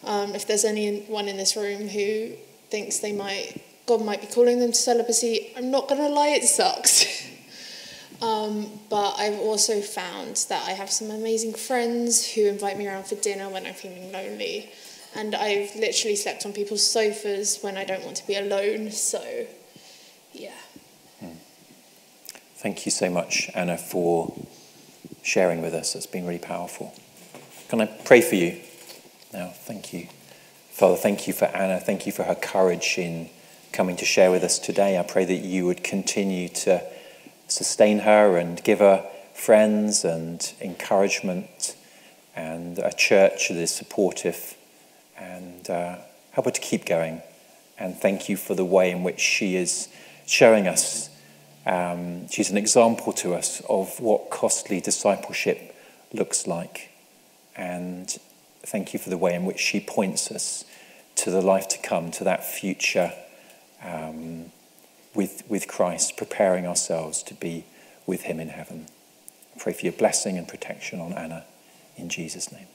[0.05, 2.33] Um, if there's anyone in this room who
[2.71, 6.29] thinks they might, God might be calling them to celibacy, I'm not going to lie,
[6.29, 7.05] it sucks.
[8.23, 13.07] um, but I've also found that I have some amazing friends who invite me around
[13.07, 14.71] for dinner when I'm feeling lonely.
[15.17, 18.91] And I've literally slept on people's sofas when I don't want to be alone.
[18.91, 19.47] So,
[20.33, 20.51] yeah.
[21.19, 21.33] Hmm.
[22.57, 24.35] Thank you so much, Anna, for
[25.23, 25.95] sharing with us.
[25.95, 26.95] It's been really powerful.
[27.69, 28.61] Can I pray for you?
[29.33, 29.49] now.
[29.49, 30.09] Thank you.
[30.71, 31.81] Father, thank you for Anna.
[31.81, 33.29] Thank you for her courage in
[33.73, 34.99] coming to share with us today.
[34.99, 36.83] I pray that you would continue to
[37.49, 39.05] sustain her and give her
[39.35, 41.77] friends and encouragement
[42.35, 44.57] and a church that is supportive
[45.17, 45.97] and uh,
[46.33, 47.23] help her to keep going.
[47.79, 49.89] And thank you for the way in which she is
[50.27, 51.11] showing us.
[51.69, 55.75] Um, she's an example to us of what costly discipleship
[56.13, 56.91] looks like.
[57.55, 58.19] And
[58.69, 60.65] Thank you for the way in which she points us
[61.17, 63.13] to the life to come, to that future
[63.83, 64.53] um,
[65.15, 67.65] with, with Christ, preparing ourselves to be
[68.07, 68.87] with him in heaven.
[69.57, 71.45] I pray for your blessing and protection on Anna
[71.97, 72.67] in Jesus' name.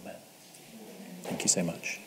[0.00, 0.16] Amen.
[1.24, 2.00] Thank you so much.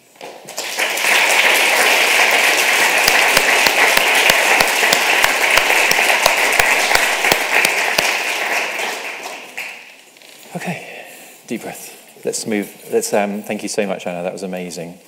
[10.58, 11.06] Okay,
[11.48, 12.89] deep breath let's move.
[12.91, 14.24] Let's um, thank you so much, Anna.
[14.24, 15.00] That was amazing.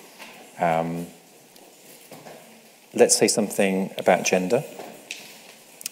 [0.59, 1.07] Um,
[2.93, 4.63] let's say something about gender.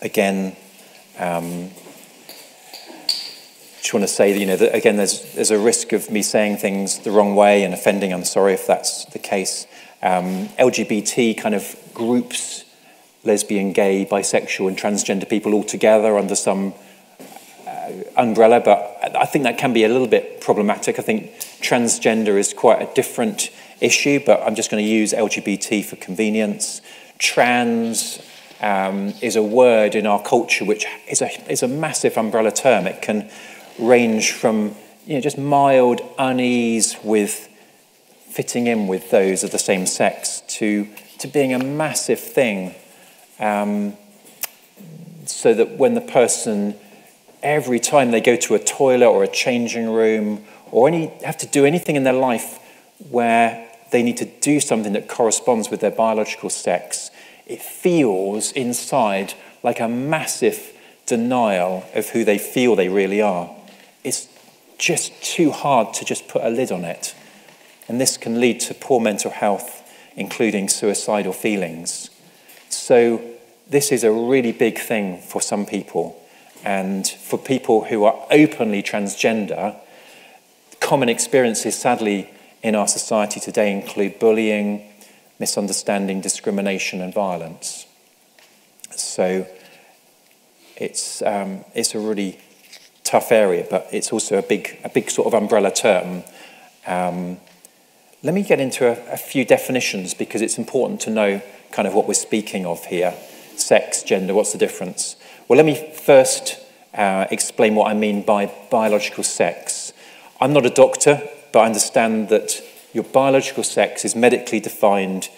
[0.02, 0.56] Again,
[1.20, 1.72] um,
[3.80, 6.22] just want to say that, you know, that again, there's, there's a risk of me
[6.22, 8.14] saying things the wrong way and offending.
[8.14, 9.66] I'm sorry if that's the case.
[10.02, 12.64] Um, LGBT kind of groups
[13.24, 16.74] lesbian, gay, bisexual, and transgender people all together under some
[18.16, 21.00] umbrella, but I think that can be a little bit problematic.
[21.00, 23.50] I think transgender is quite a different
[23.82, 26.82] issue, but I'm just going to use LGBT for convenience.
[27.20, 28.22] Trans
[28.62, 32.88] um, is a word in our culture which is a, is a massive umbrella term.
[32.88, 33.30] It can
[33.80, 34.76] range from
[35.06, 37.48] you know, just mild unease with
[38.30, 40.88] fitting in with those of the same sex to,
[41.20, 42.76] to being a massive thing.
[43.40, 43.96] Um,
[45.26, 46.76] so that when the person
[47.44, 51.48] every time they go to a toilet or a changing room or any, have to
[51.48, 52.60] do anything in their life
[53.10, 57.10] where they need to do something that corresponds with their biological sex,
[57.46, 59.34] it feels inside
[59.64, 60.74] like a massive
[61.06, 63.50] denial of who they feel they really are.
[64.04, 64.28] It's
[64.78, 67.16] just too hard to just put a lid on it.
[67.88, 72.10] and this can lead to poor mental health, including suicidal feelings.
[72.70, 73.22] So,
[73.70, 76.22] this is a really big thing for some people.
[76.68, 79.74] And for people who are openly transgender,
[80.82, 82.30] common experiences, sadly,
[82.62, 84.84] in our society today include bullying,
[85.40, 87.86] misunderstanding, discrimination, and violence.
[88.92, 89.48] So
[90.76, 92.38] it's, um, it's a really
[93.06, 96.26] tough area, but it's also a big, a big sort of umbrella term.
[96.86, 97.38] Um,
[98.24, 101.42] let me get into a, a few definitions because it's important to know
[101.72, 103.14] kind of what we're speaking of here
[103.56, 105.16] sex, gender, what's the difference?
[105.48, 106.60] Well, let me first
[106.94, 109.94] uh, explain what I mean by biological sex.
[110.42, 111.22] I'm not a doctor,
[111.54, 115.30] but I understand that your biological sex is medically defined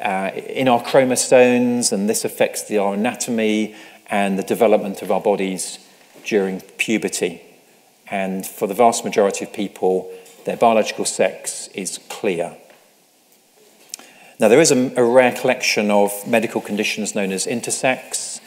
[0.00, 3.74] uh, in our chromosomes, and this affects the, our anatomy
[4.06, 5.78] and the development of our bodies
[6.24, 7.42] during puberty.
[8.10, 10.10] And for the vast majority of people,
[10.46, 12.56] their biological sex is clear.
[14.40, 18.40] Now, there is a, a rare collection of medical conditions known as intersex,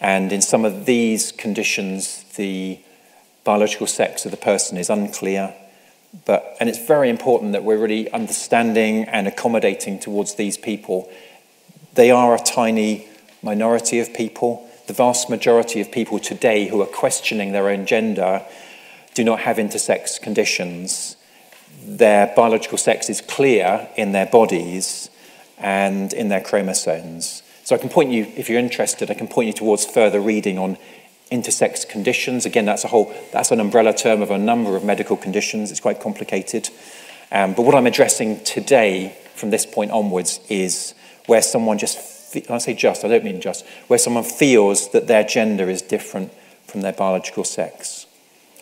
[0.00, 2.80] and in some of these conditions, the
[3.44, 5.54] biological sex of the person is unclear.
[6.24, 11.10] But, and it's very important that we're really understanding and accommodating towards these people.
[11.94, 13.06] They are a tiny
[13.42, 14.68] minority of people.
[14.86, 18.44] The vast majority of people today who are questioning their own gender
[19.14, 21.16] do not have intersex conditions.
[21.84, 25.10] Their biological sex is clear in their bodies
[25.58, 27.42] and in their chromosomes.
[27.66, 30.56] So I can point you, if you're interested, I can point you towards further reading
[30.56, 30.78] on
[31.32, 32.46] intersex conditions.
[32.46, 35.72] Again, that's a whole, that's an umbrella term of a number of medical conditions.
[35.72, 36.70] It's quite complicated.
[37.32, 40.94] Um, but what I'm addressing today from this point onwards is
[41.26, 41.98] where someone just,
[42.48, 46.32] I say just, I don't mean just, where someone feels that their gender is different
[46.68, 48.06] from their biological sex.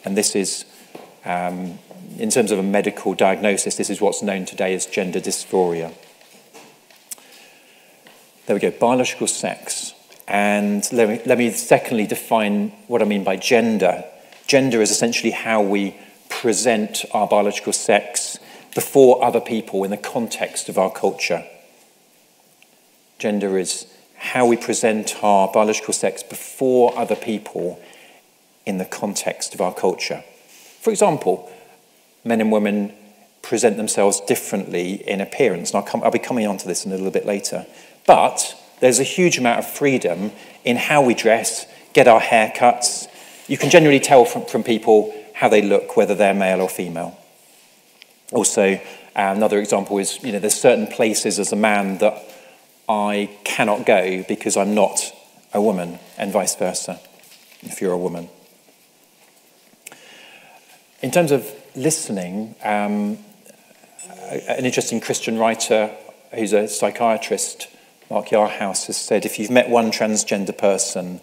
[0.07, 0.65] And this is,
[1.27, 1.79] um,
[2.17, 5.93] in terms of a medical diagnosis, this is what's known today as gender dysphoria.
[8.47, 9.95] There we go, biological sex.
[10.29, 14.05] And let me, let me secondly define what I mean by gender.
[14.47, 15.97] Gender is essentially how we
[16.29, 18.39] present our biological sex
[18.75, 21.47] before other people in the context of our culture.
[23.19, 23.87] Gender is
[24.17, 27.81] how we present our biological sex before other people
[28.67, 30.23] in the context of our culture.
[30.81, 31.51] For example,
[32.25, 32.93] men and women
[33.41, 36.93] present themselves differently in appearance, and I'll, come, I'll be coming on to this in
[36.93, 37.67] a little bit later.
[38.07, 40.33] But there's a huge amount of freedom
[40.65, 43.09] in how we dress, get our hair cuts.
[43.47, 47.19] You can generally tell from, from people how they look, whether they're male or female.
[48.33, 48.81] Also,
[49.15, 52.23] another example is, you know, there's certain places as a man that
[52.89, 55.13] I cannot go because I'm not
[55.53, 57.01] a woman, and vice versa,
[57.63, 58.29] if you're a woman.
[61.01, 63.19] In terms of listening, um,
[64.31, 65.91] an interesting Christian writer
[66.33, 67.69] who's a psychiatrist
[68.11, 71.21] Mark Yarhouse has said if you've met one transgender person,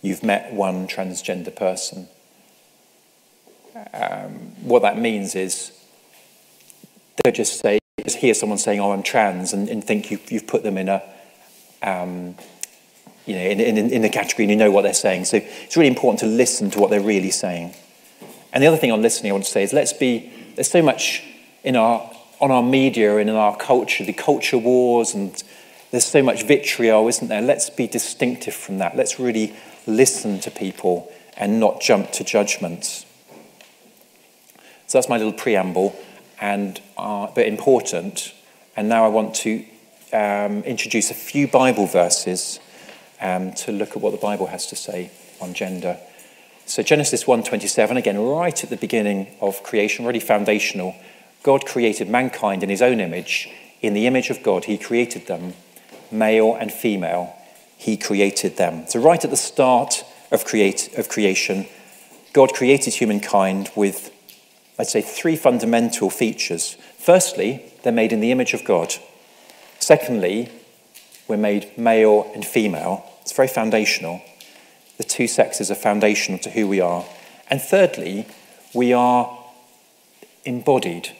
[0.00, 2.08] you've met one transgender person.
[3.92, 5.72] Um, what that means is
[7.22, 10.46] they'll just say, just hear someone saying, "Oh, I'm trans," and, and think you've, you've
[10.46, 11.02] put them in a,
[11.82, 12.36] um,
[13.26, 15.24] you know, in, in, in a category, and you know what they're saying.
[15.24, 17.74] So it's really important to listen to what they're really saying.
[18.52, 20.30] And the other thing on listening, I want to say is, let's be.
[20.54, 21.24] There's so much
[21.64, 22.10] in our
[22.40, 25.42] on our media and in our culture, the culture wars and
[25.92, 27.42] there's so much vitriol, isn't there?
[27.42, 28.96] Let's be distinctive from that.
[28.96, 29.54] Let's really
[29.86, 33.04] listen to people and not jump to judgments.
[34.86, 35.94] So that's my little preamble,
[36.40, 38.34] and uh, but important.
[38.74, 39.64] And now I want to
[40.14, 42.58] um, introduce a few Bible verses
[43.20, 45.10] um, to look at what the Bible has to say
[45.42, 45.98] on gender.
[46.64, 50.94] So Genesis 1:27, again, right at the beginning of creation, really foundational.
[51.42, 53.50] God created mankind in His own image.
[53.82, 55.52] In the image of God, He created them
[56.12, 57.34] male and female,
[57.76, 58.86] he created them.
[58.86, 61.66] So, right at the start of, create, of creation,
[62.32, 64.10] God created humankind with,
[64.78, 66.76] I'd say, three fundamental features.
[66.98, 68.94] Firstly, they're made in the image of God.
[69.78, 70.50] Secondly,
[71.28, 73.04] we're made male and female.
[73.22, 74.22] It's very foundational.
[74.98, 77.04] The two sexes are foundational to who we are.
[77.50, 78.26] And thirdly,
[78.72, 79.38] we are
[80.44, 81.10] embodied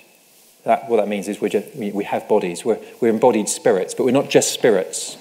[0.65, 2.65] that, what that means is just, we, we, have bodies.
[2.65, 5.17] We're, we're embodied spirits, but we're not just spirits.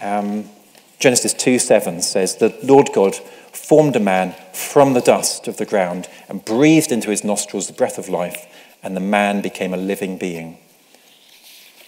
[0.00, 0.50] Um,
[0.98, 5.64] Genesis 2 7 says, The Lord God formed a man from the dust of the
[5.64, 8.46] ground and breathed into his nostrils the breath of life,
[8.82, 10.58] and the man became a living being.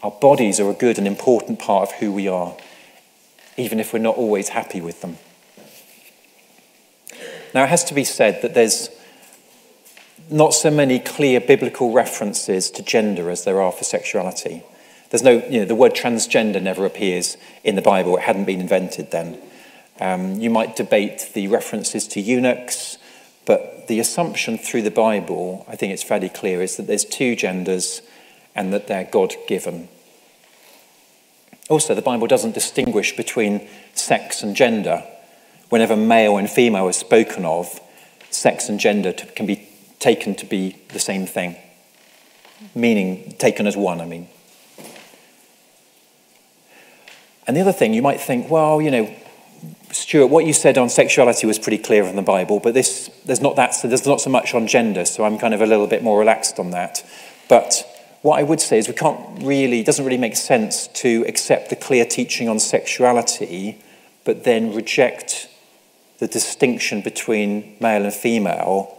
[0.03, 2.57] Our bodies are a good and important part of who we are,
[3.57, 5.18] even if we're not always happy with them.
[7.55, 8.91] Now, it has to be said that there's
[10.31, 14.62] not so many clear biblical references to gender as there are for sexuality.
[15.11, 18.16] There's no, you know, the word transgender never appears in the Bible.
[18.16, 19.39] It hadn't been invented then.
[20.01, 22.99] Um, you might debate the references to eunuchs,
[23.47, 27.35] but the assumption through the Bible, I think it's fairly clear, is that there's two
[27.35, 28.03] genders
[28.55, 29.89] and that they're God given.
[31.70, 35.05] Also, the Bible doesn't distinguish between sex and gender.
[35.68, 37.81] Whenever male and female is spoken of,
[38.31, 39.68] sex and gender can be
[39.99, 41.57] taken to be the same thing,
[42.74, 44.28] meaning taken as one, I mean.
[47.46, 49.14] And the other thing, you might think, well, you know,
[49.90, 53.40] Stuart, what you said on sexuality was pretty clear from the Bible, but this, there's,
[53.40, 55.86] not that, so there's not so much on gender, so I'm kind of a little
[55.86, 57.03] bit more relaxed on that.
[57.49, 57.84] But
[58.20, 61.70] what I would say is we can't really, it doesn't really make sense to accept
[61.70, 63.82] the clear teaching on sexuality,
[64.24, 65.49] but then reject
[66.18, 68.97] the distinction between male and female.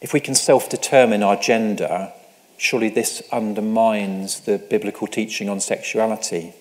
[0.00, 2.12] If we can self determine our gender,
[2.56, 6.54] surely this undermines the biblical teaching on sexuality.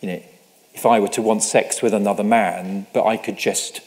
[0.00, 0.22] You know,
[0.74, 3.80] if I were to want sex with another man, but I could just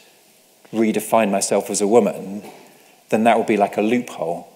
[0.72, 2.42] redefine myself as a woman,
[3.10, 4.48] then that would be like a loophole,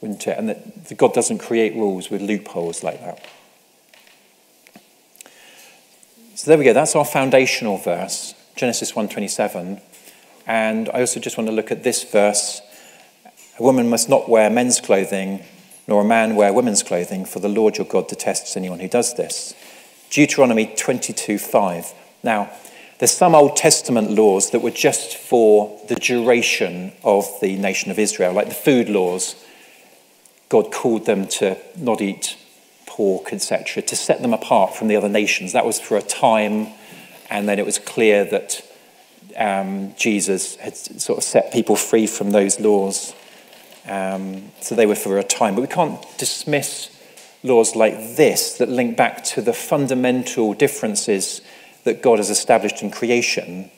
[0.00, 0.38] wouldn't it?
[0.38, 3.24] And that God doesn't create rules with loopholes like that.
[6.34, 6.72] So there we go.
[6.72, 9.80] That's our foundational verse, Genesis 1:27.
[10.46, 12.60] And I also just want to look at this verse.
[13.58, 15.42] A woman must not wear men's clothing,
[15.88, 19.14] nor a man wear women's clothing, for the Lord your God detests anyone who does
[19.14, 19.54] this.
[20.10, 21.94] Deuteronomy 22:5.
[22.22, 22.50] Now,
[22.98, 27.98] there's some Old Testament laws that were just for the duration of the nation of
[27.98, 29.36] Israel, like the food laws.
[30.48, 32.36] God called them to not eat
[32.84, 35.52] pork, etc., to set them apart from the other nations.
[35.52, 36.68] That was for a time,
[37.30, 38.62] and then it was clear that
[39.36, 43.14] um, Jesus had sort of set people free from those laws.
[43.88, 45.54] Um, so they were for a time.
[45.54, 46.90] But we can't dismiss
[47.42, 51.40] laws like this that link back to the fundamental differences
[51.84, 53.70] that God has established in creation.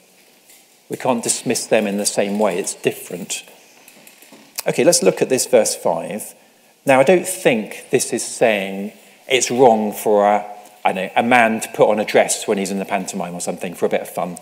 [0.88, 3.44] We can't dismiss them in the same way, it's different.
[4.66, 6.34] Okay, let's look at this verse 5.
[6.86, 8.92] Now, I don't think this is saying
[9.28, 10.46] it's wrong for a,
[10.84, 13.40] I know, a man to put on a dress when he's in the pantomime or
[13.40, 14.38] something for a bit of fun.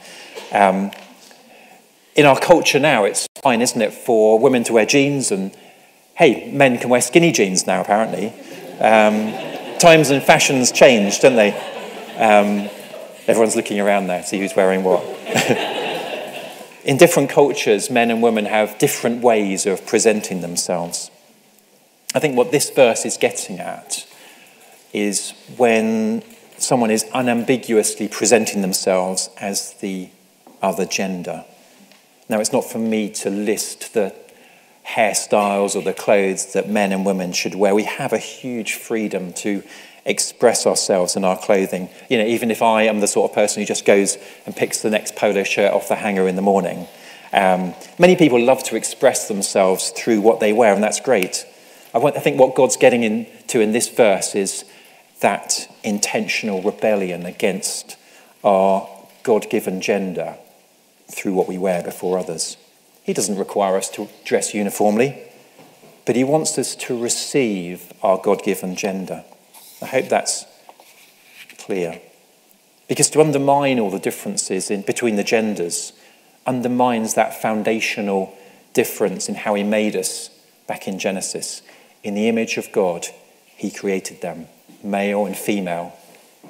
[0.52, 0.92] Um,
[2.14, 5.52] in our culture now, it's fine, isn't it, for women to wear jeans and,
[6.16, 8.26] hey, men can wear skinny jeans now, apparently.
[8.80, 11.52] Um, times and fashions change, don't they?
[12.16, 12.68] Um,
[13.28, 15.00] everyone's looking around there, to see who's wearing what.
[16.84, 21.12] In different cultures, men and women have different ways of presenting themselves.
[22.16, 24.08] I think what this verse is getting at
[24.92, 26.24] is when
[26.58, 30.08] someone is unambiguously presenting themselves as the
[30.60, 31.44] other gender.
[32.28, 34.14] Now, it's not for me to list the
[34.86, 37.74] hairstyles or the clothes that men and women should wear.
[37.74, 39.62] We have a huge freedom to
[40.04, 41.88] express ourselves in our clothing.
[42.08, 44.16] You know, even if I am the sort of person who just goes
[44.46, 46.86] and picks the next polo shirt off the hanger in the morning.
[47.32, 51.44] Um, many people love to express themselves through what they wear, and that's great.
[51.92, 54.64] I, want, I think what God's getting into in this verse is
[55.20, 57.96] that intentional rebellion against
[58.44, 58.88] our
[59.24, 60.38] God given gender
[61.08, 62.56] through what we wear before others.
[63.02, 65.22] He doesn't require us to dress uniformly,
[66.04, 69.24] but He wants us to receive our God given gender.
[69.80, 70.44] I hope that's
[71.58, 72.00] clear.
[72.88, 75.92] Because to undermine all the differences in, between the genders
[76.46, 78.36] undermines that foundational
[78.72, 80.30] difference in how He made us
[80.66, 81.62] back in Genesis.
[82.02, 83.06] In the image of God,
[83.56, 84.46] He created them,
[84.82, 85.96] male and female,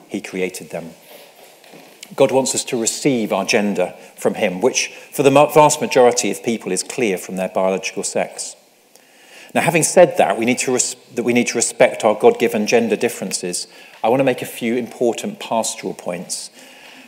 [0.08, 0.90] He created them.
[2.16, 6.42] God wants us to receive our gender from Him, which for the vast majority of
[6.42, 8.56] people is clear from their biological sex.
[9.54, 12.66] Now, having said that, we need to res- that we need to respect our God-given
[12.66, 13.68] gender differences.
[14.02, 16.50] I want to make a few important pastoral points.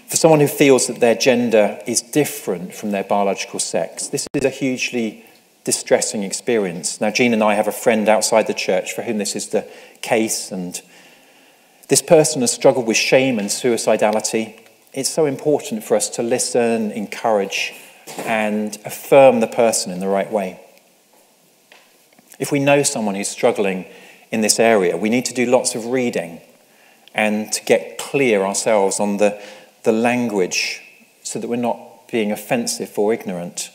[0.07, 4.45] For someone who feels that their gender is different from their biological sex, this is
[4.45, 5.25] a hugely
[5.65, 7.01] distressing experience.
[7.01, 9.67] Now, Jean and I have a friend outside the church for whom this is the
[10.01, 10.81] case, and
[11.89, 14.59] this person has struggled with shame and suicidality
[14.93, 17.74] it's so important for us to listen, encourage,
[18.18, 20.61] and affirm the person in the right way.
[22.39, 23.86] If we know someone who's struggling
[24.30, 26.41] in this area, we need to do lots of reading
[27.14, 29.41] and to get clear ourselves on the,
[29.82, 30.82] the language
[31.22, 33.70] so that we're not being offensive or ignorant.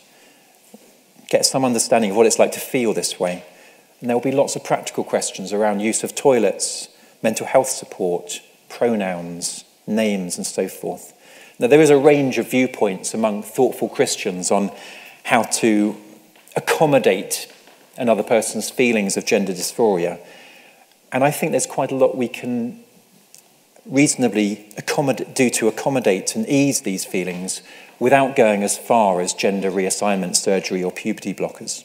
[1.28, 3.44] Get some understanding of what it's like to feel this way.
[4.00, 6.88] And there will be lots of practical questions around use of toilets,
[7.22, 11.12] mental health support, pronouns, names, and so forth.
[11.58, 14.70] Now, there is a range of viewpoints among thoughtful Christians on
[15.24, 15.96] how to
[16.56, 17.50] accommodate
[17.96, 20.18] another person's feelings of gender dysphoria.
[21.12, 22.80] And I think there's quite a lot we can
[23.86, 24.68] reasonably
[25.34, 27.62] do to accommodate and ease these feelings
[27.98, 31.84] without going as far as gender reassignment surgery or puberty blockers.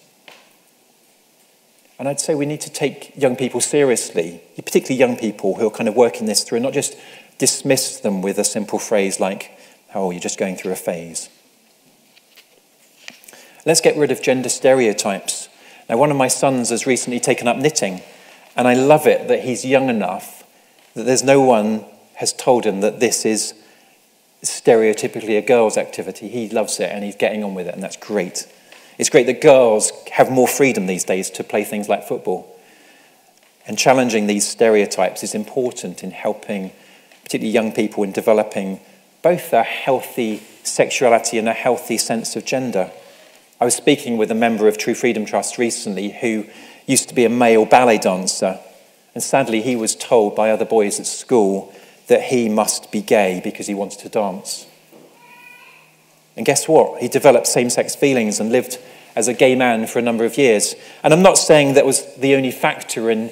[2.00, 5.72] And I'd say we need to take young people seriously, particularly young people who are
[5.72, 6.96] kind of working this through, not just
[7.40, 9.58] dismiss them with a simple phrase like,
[9.96, 11.30] oh, you're just going through a phase.
[13.66, 15.50] Let's get rid of gender stereotypes.
[15.90, 18.02] Now, one of my sons has recently taken up knitting,
[18.56, 20.44] and I love it that he's young enough
[20.94, 21.86] that there's no one
[22.16, 23.54] has told him that this is
[24.44, 26.28] stereotypically a girl's activity.
[26.28, 28.48] He loves it and he's getting on with it, and that's great.
[28.98, 32.56] It's great that girls have more freedom these days to play things like football.
[33.66, 36.72] And challenging these stereotypes is important in helping,
[37.30, 38.80] particularly young people, in developing
[39.22, 42.90] both a healthy sexuality and a healthy sense of gender.
[43.62, 46.48] I was speaking with a member of True Freedom Trust recently who
[46.88, 48.60] used to be a male ballet dancer,
[49.14, 51.72] and sadly, he was told by other boys at school
[52.08, 54.66] that he must be gay because he wanted to dance.
[56.36, 57.00] And guess what?
[57.00, 58.80] He developed same sex feelings and lived
[59.16, 60.74] as a gay man for a number of years.
[61.04, 63.30] And I'm not saying that was the only factor in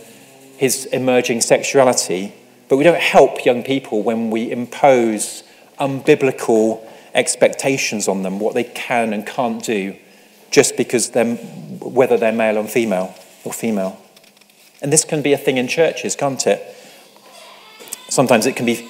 [0.58, 2.34] his emerging sexuality,
[2.70, 5.44] but we don't help young people when we impose
[5.80, 6.82] unbiblical
[7.14, 9.96] expectations on them, what they can and can't do,
[10.52, 13.14] just because they're, whether they're male or female
[13.44, 14.00] or female.
[14.82, 16.62] And this can be a thing in churches, can't it?
[18.10, 18.88] Sometimes it can be,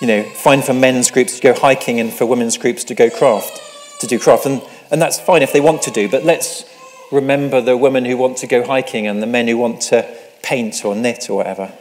[0.00, 3.10] you know, fine for men's groups to go hiking and for women's groups to go
[3.10, 3.60] craft,
[4.00, 4.46] to do craft.
[4.46, 6.64] And and that's fine if they want to do, but let's
[7.10, 10.06] remember the women who want to go hiking and the men who want to
[10.42, 11.72] paint or knit or whatever.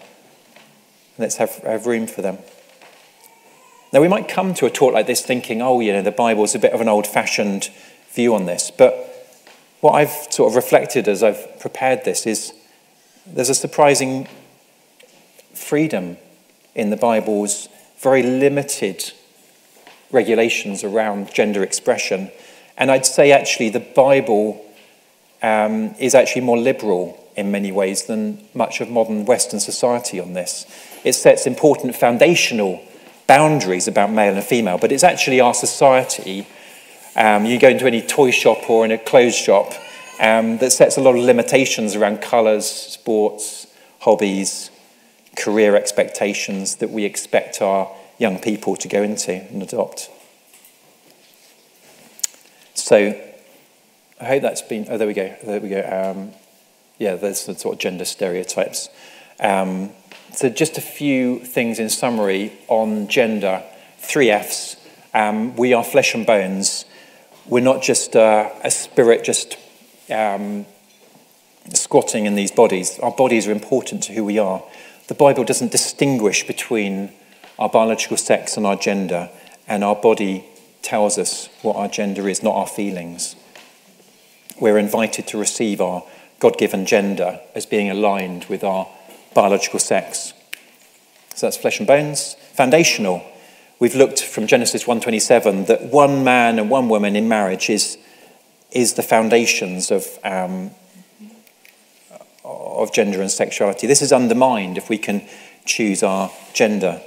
[1.18, 2.38] Let's have, have room for them.
[3.91, 6.55] Now, we might come to a talk like this thinking, oh, you know, the Bible's
[6.55, 7.70] a bit of an old fashioned
[8.14, 8.72] view on this.
[8.72, 8.93] But
[9.82, 12.53] what I've sort of reflected as I've prepared this is
[13.28, 14.28] there's a surprising
[15.53, 16.18] freedom
[16.74, 19.14] in the Bible's very limited
[20.11, 22.32] regulations around gender expression
[22.78, 24.64] and I'd say actually the Bible
[25.41, 30.34] um, is actually more liberal in many ways than much of modern Western society on
[30.34, 30.66] this.
[31.04, 32.84] It sets important foundational
[33.28, 36.47] boundaries about male and female, but it's actually our society.
[37.16, 39.74] Um, you go into any toy shop or in a clothes shop
[40.20, 43.68] um, that sets a lot of limitations around colours, sports,
[43.99, 44.70] hobbies,
[45.36, 50.10] career expectations that we expect our young people to go into and adopt.
[52.76, 53.20] So
[54.22, 55.82] I hope that's been, oh, there we go, there we go.
[55.82, 56.32] Um,
[56.97, 58.89] yeah, there's the sort of gender stereotypes.
[59.39, 59.91] Um,
[60.34, 63.63] so just a few things in summary on gender.
[63.99, 64.77] Three F's.
[65.13, 66.86] Um, we are flesh and bones.
[67.45, 69.57] We're not just uh, a spirit just
[70.09, 70.65] um,
[71.73, 72.99] squatting in these bodies.
[72.99, 74.63] Our bodies are important to who we are.
[75.07, 77.11] The Bible doesn't distinguish between
[77.59, 79.29] our biological sex and our gender,
[79.67, 80.45] and our body
[80.81, 83.36] tells us what our gender is, not our feelings.
[84.59, 86.03] We're invited to receive our
[86.39, 88.88] God given gender as being aligned with our
[89.34, 90.34] biological sex.
[91.36, 92.36] So that's flesh and bones.
[92.53, 93.23] Foundational.
[93.79, 97.97] We've looked from Genesis 1:27 that one man and one woman in marriage is,
[98.71, 100.71] is the foundations of, um,
[102.43, 103.88] of gender and sexuality.
[103.88, 105.27] This is undermined if we can
[105.65, 107.01] choose our gender.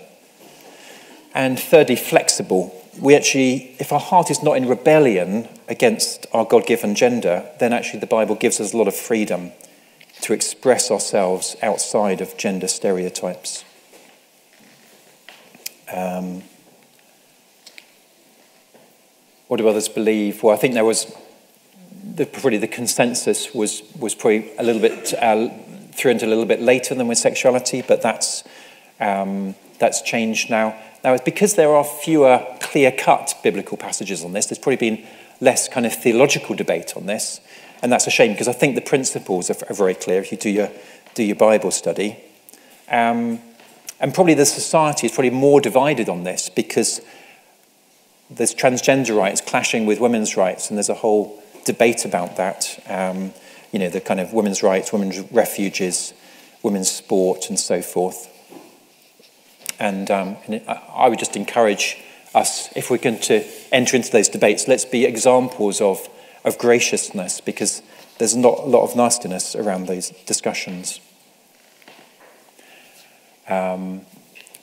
[1.35, 6.67] And thirdly, flexible we actually, if our heart is not in rebellion against our God
[6.67, 9.53] given gender, then actually the Bible gives us a lot of freedom
[10.23, 13.65] to express ourselves outside of gender stereotypes.
[15.93, 16.43] Um,
[19.49, 20.43] what do others believe?
[20.43, 21.15] Well, I think there was
[22.15, 25.49] the, probably the consensus was was probably a little bit uh,
[26.05, 28.45] into a little bit later than with sexuality, but that's
[29.01, 30.77] um, that's changed now.
[31.05, 35.07] Now, it's because there are fewer clear cut biblical passages on this, there's probably been
[35.41, 37.41] less kind of theological debate on this.
[37.83, 40.39] And that's a shame because I think the principles are, are very clear if you
[40.39, 40.71] do your,
[41.15, 42.19] do your Bible study.
[42.91, 43.41] Um,
[44.01, 47.01] and probably the society is probably more divided on this because
[48.31, 52.83] there's transgender rights clashing with women's rights, and there's a whole debate about that.
[52.89, 53.33] Um,
[53.73, 56.13] you know, the kind of women's rights, women's refuges,
[56.63, 58.33] women's sport, and so forth.
[59.79, 61.99] And, um, and I would just encourage
[62.35, 66.09] us, if we're going to enter into those debates, let's be examples of,
[66.47, 67.83] of graciousness because
[68.19, 71.01] there's not a lot of nastiness around these discussions.
[73.49, 74.07] Um,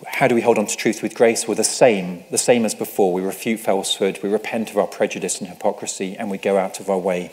[0.08, 1.48] how do we hold on to truth with grace?
[1.48, 3.14] We're the same, the same as before.
[3.14, 6.90] We refute falsehood, we repent of our prejudice and hypocrisy, and we go out of
[6.90, 7.32] our way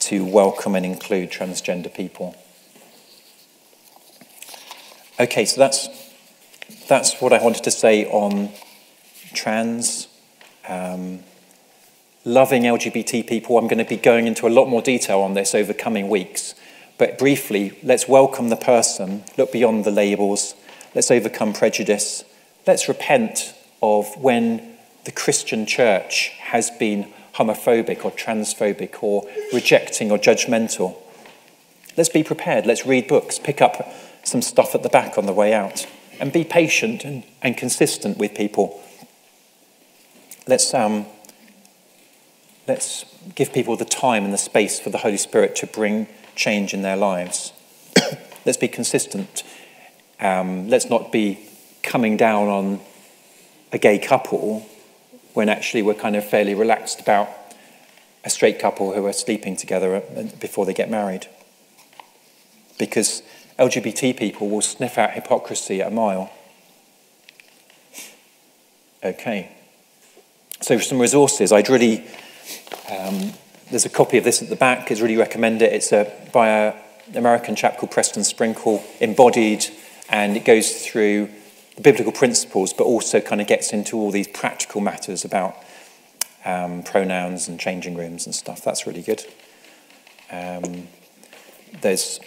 [0.00, 2.36] to welcome and include transgender people.
[5.20, 5.88] Okay, so that's,
[6.88, 8.50] that's what I wanted to say on
[9.34, 10.06] trans.
[10.68, 11.20] Um,
[12.24, 13.58] loving LGBT people.
[13.58, 16.54] I'm going to be going into a lot more detail on this over coming weeks.
[16.98, 20.54] But briefly, let's welcome the person, look beyond the labels,
[20.94, 22.24] let's overcome prejudice,
[22.66, 30.18] let's repent of when the Christian church has been homophobic or transphobic or rejecting or
[30.18, 30.96] judgmental.
[31.96, 33.94] Let's be prepared, let's read books, pick up
[34.24, 35.86] some stuff at the back on the way out,
[36.20, 38.82] and be patient and, and consistent with people.
[40.48, 41.06] Let's um,
[42.68, 46.06] let's give people the time and the space for the Holy Spirit to bring
[46.36, 47.52] change in their lives.
[48.46, 49.42] let's be consistent.
[50.20, 51.40] Um, let's not be
[51.82, 52.80] coming down on
[53.72, 54.68] a gay couple
[55.32, 57.28] when actually we're kind of fairly relaxed about
[58.24, 60.02] a straight couple who are sleeping together
[60.38, 61.26] before they get married.
[62.78, 63.22] Because
[63.58, 66.30] LGBT people will sniff out hypocrisy at a mile.
[69.02, 69.52] Okay.
[70.60, 71.52] So, some resources.
[71.52, 72.04] I'd really
[72.90, 73.32] um,
[73.70, 74.90] there's a copy of this at the back.
[74.90, 75.72] I'd really recommend it.
[75.72, 76.74] It's a, by an
[77.14, 79.66] American chap called Preston Sprinkle, embodied,
[80.08, 81.28] and it goes through
[81.76, 85.56] the biblical principles, but also kind of gets into all these practical matters about
[86.44, 88.64] um, pronouns and changing rooms and stuff.
[88.64, 89.24] That's really good.
[90.30, 90.88] Um,
[91.80, 92.20] there's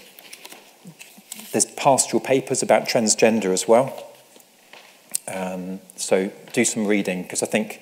[1.51, 4.07] there's pastoral papers about transgender as well.
[5.27, 7.81] Um, so do some reading because I think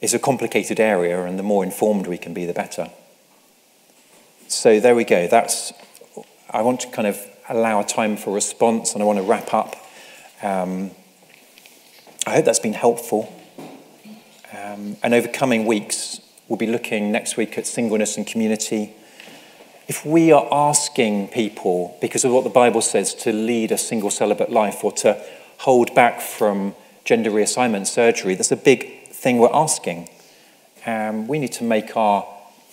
[0.00, 2.90] is a complicated area, and the more informed we can be, the better.
[4.48, 5.28] So there we go.
[5.28, 5.72] That's
[6.50, 9.54] I want to kind of allow a time for response, and I want to wrap
[9.54, 9.76] up.
[10.42, 10.90] Um,
[12.26, 13.32] I hope that's been helpful.
[14.52, 18.92] Um, and over coming weeks, we'll be looking next week at singleness and community.
[19.86, 24.10] If we are asking people, because of what the Bible says, to lead a single
[24.10, 25.22] celibate life or to
[25.58, 26.74] hold back from
[27.04, 30.08] gender reassignment surgery, that's a big thing we're asking.
[30.86, 32.26] Um, we need to make our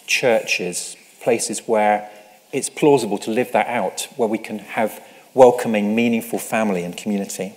[0.06, 2.10] churches places where
[2.54, 7.54] it's plausible to live that out, where we can have welcoming, meaningful family and community.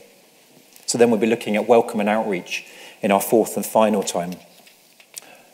[0.86, 2.66] So then we'll be looking at welcome and outreach
[3.00, 4.32] in our fourth and final time.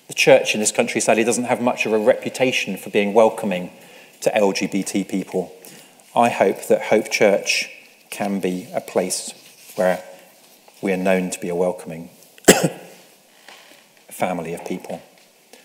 [0.08, 3.70] The church in this country sadly doesn't have much of a reputation for being welcoming
[4.22, 5.52] to LGBT people.
[6.14, 7.70] I hope that Hope Church
[8.08, 9.34] can be a place
[9.76, 10.02] where
[10.80, 12.08] we are known to be a welcoming
[14.16, 15.02] family of people.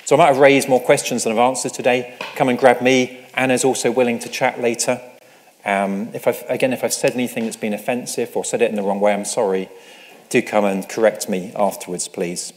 [0.06, 2.18] So I might have raised more questions than I've answered today.
[2.36, 3.26] Come and grab me.
[3.34, 5.00] Anna's also willing to chat later.
[5.64, 8.76] Um, if I've, again, if I've said anything that's been offensive or said it in
[8.76, 9.70] the wrong way, I'm sorry.
[10.30, 12.52] Do come and correct me afterwards, please.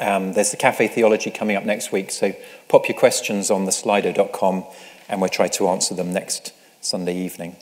[0.00, 2.34] Um, there's the Cafe Theology coming up next week, so
[2.68, 4.64] pop your questions on the slido.com
[5.08, 7.56] and we'll try to answer them next Sunday evening.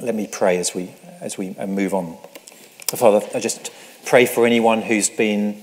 [0.00, 2.16] Let me pray as we, as we move on.
[2.86, 3.72] Father, I just
[4.04, 5.62] pray for anyone who's been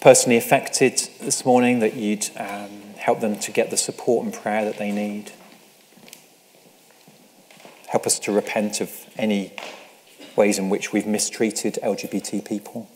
[0.00, 4.64] personally affected this morning, that you'd um, help them to get the support and prayer
[4.64, 5.32] that they need.
[7.88, 9.52] Help us to repent of any
[10.36, 12.88] ways in which we've mistreated LGBT people.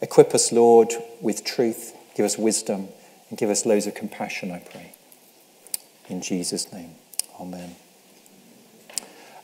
[0.00, 1.96] Equip us, Lord, with truth.
[2.16, 2.88] Give us wisdom
[3.28, 4.92] and give us loads of compassion, I pray.
[6.08, 6.94] In Jesus' name,
[7.40, 7.76] amen.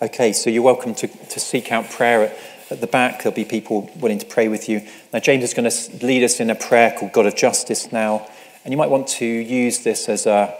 [0.01, 2.39] Okay, so you're welcome to, to seek out prayer at
[2.71, 3.23] at the back.
[3.23, 4.83] There'll be people willing to pray with you.
[5.13, 8.27] Now, James is going to lead us in a prayer called God of Justice now.
[8.65, 10.55] And you might want to use this as a,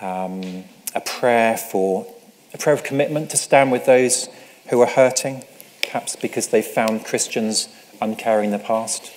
[0.00, 0.64] um,
[0.94, 2.06] a prayer for
[2.54, 4.28] a prayer of commitment to stand with those
[4.70, 5.44] who are hurting,
[5.82, 7.68] perhaps because they've found Christians
[8.00, 9.12] uncaring in the past.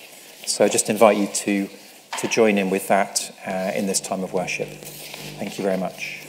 [0.46, 1.68] So I just invite you to,
[2.18, 4.68] to join in with that uh, in this time of worship.
[4.68, 6.21] Thank you very much.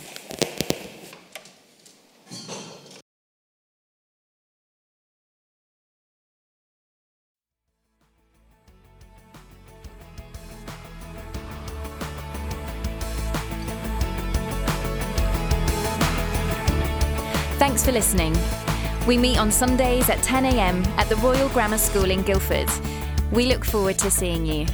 [17.74, 18.38] Thanks for listening.
[19.08, 22.70] We meet on Sundays at 10am at the Royal Grammar School in Guildford.
[23.32, 24.68] We look forward to seeing you.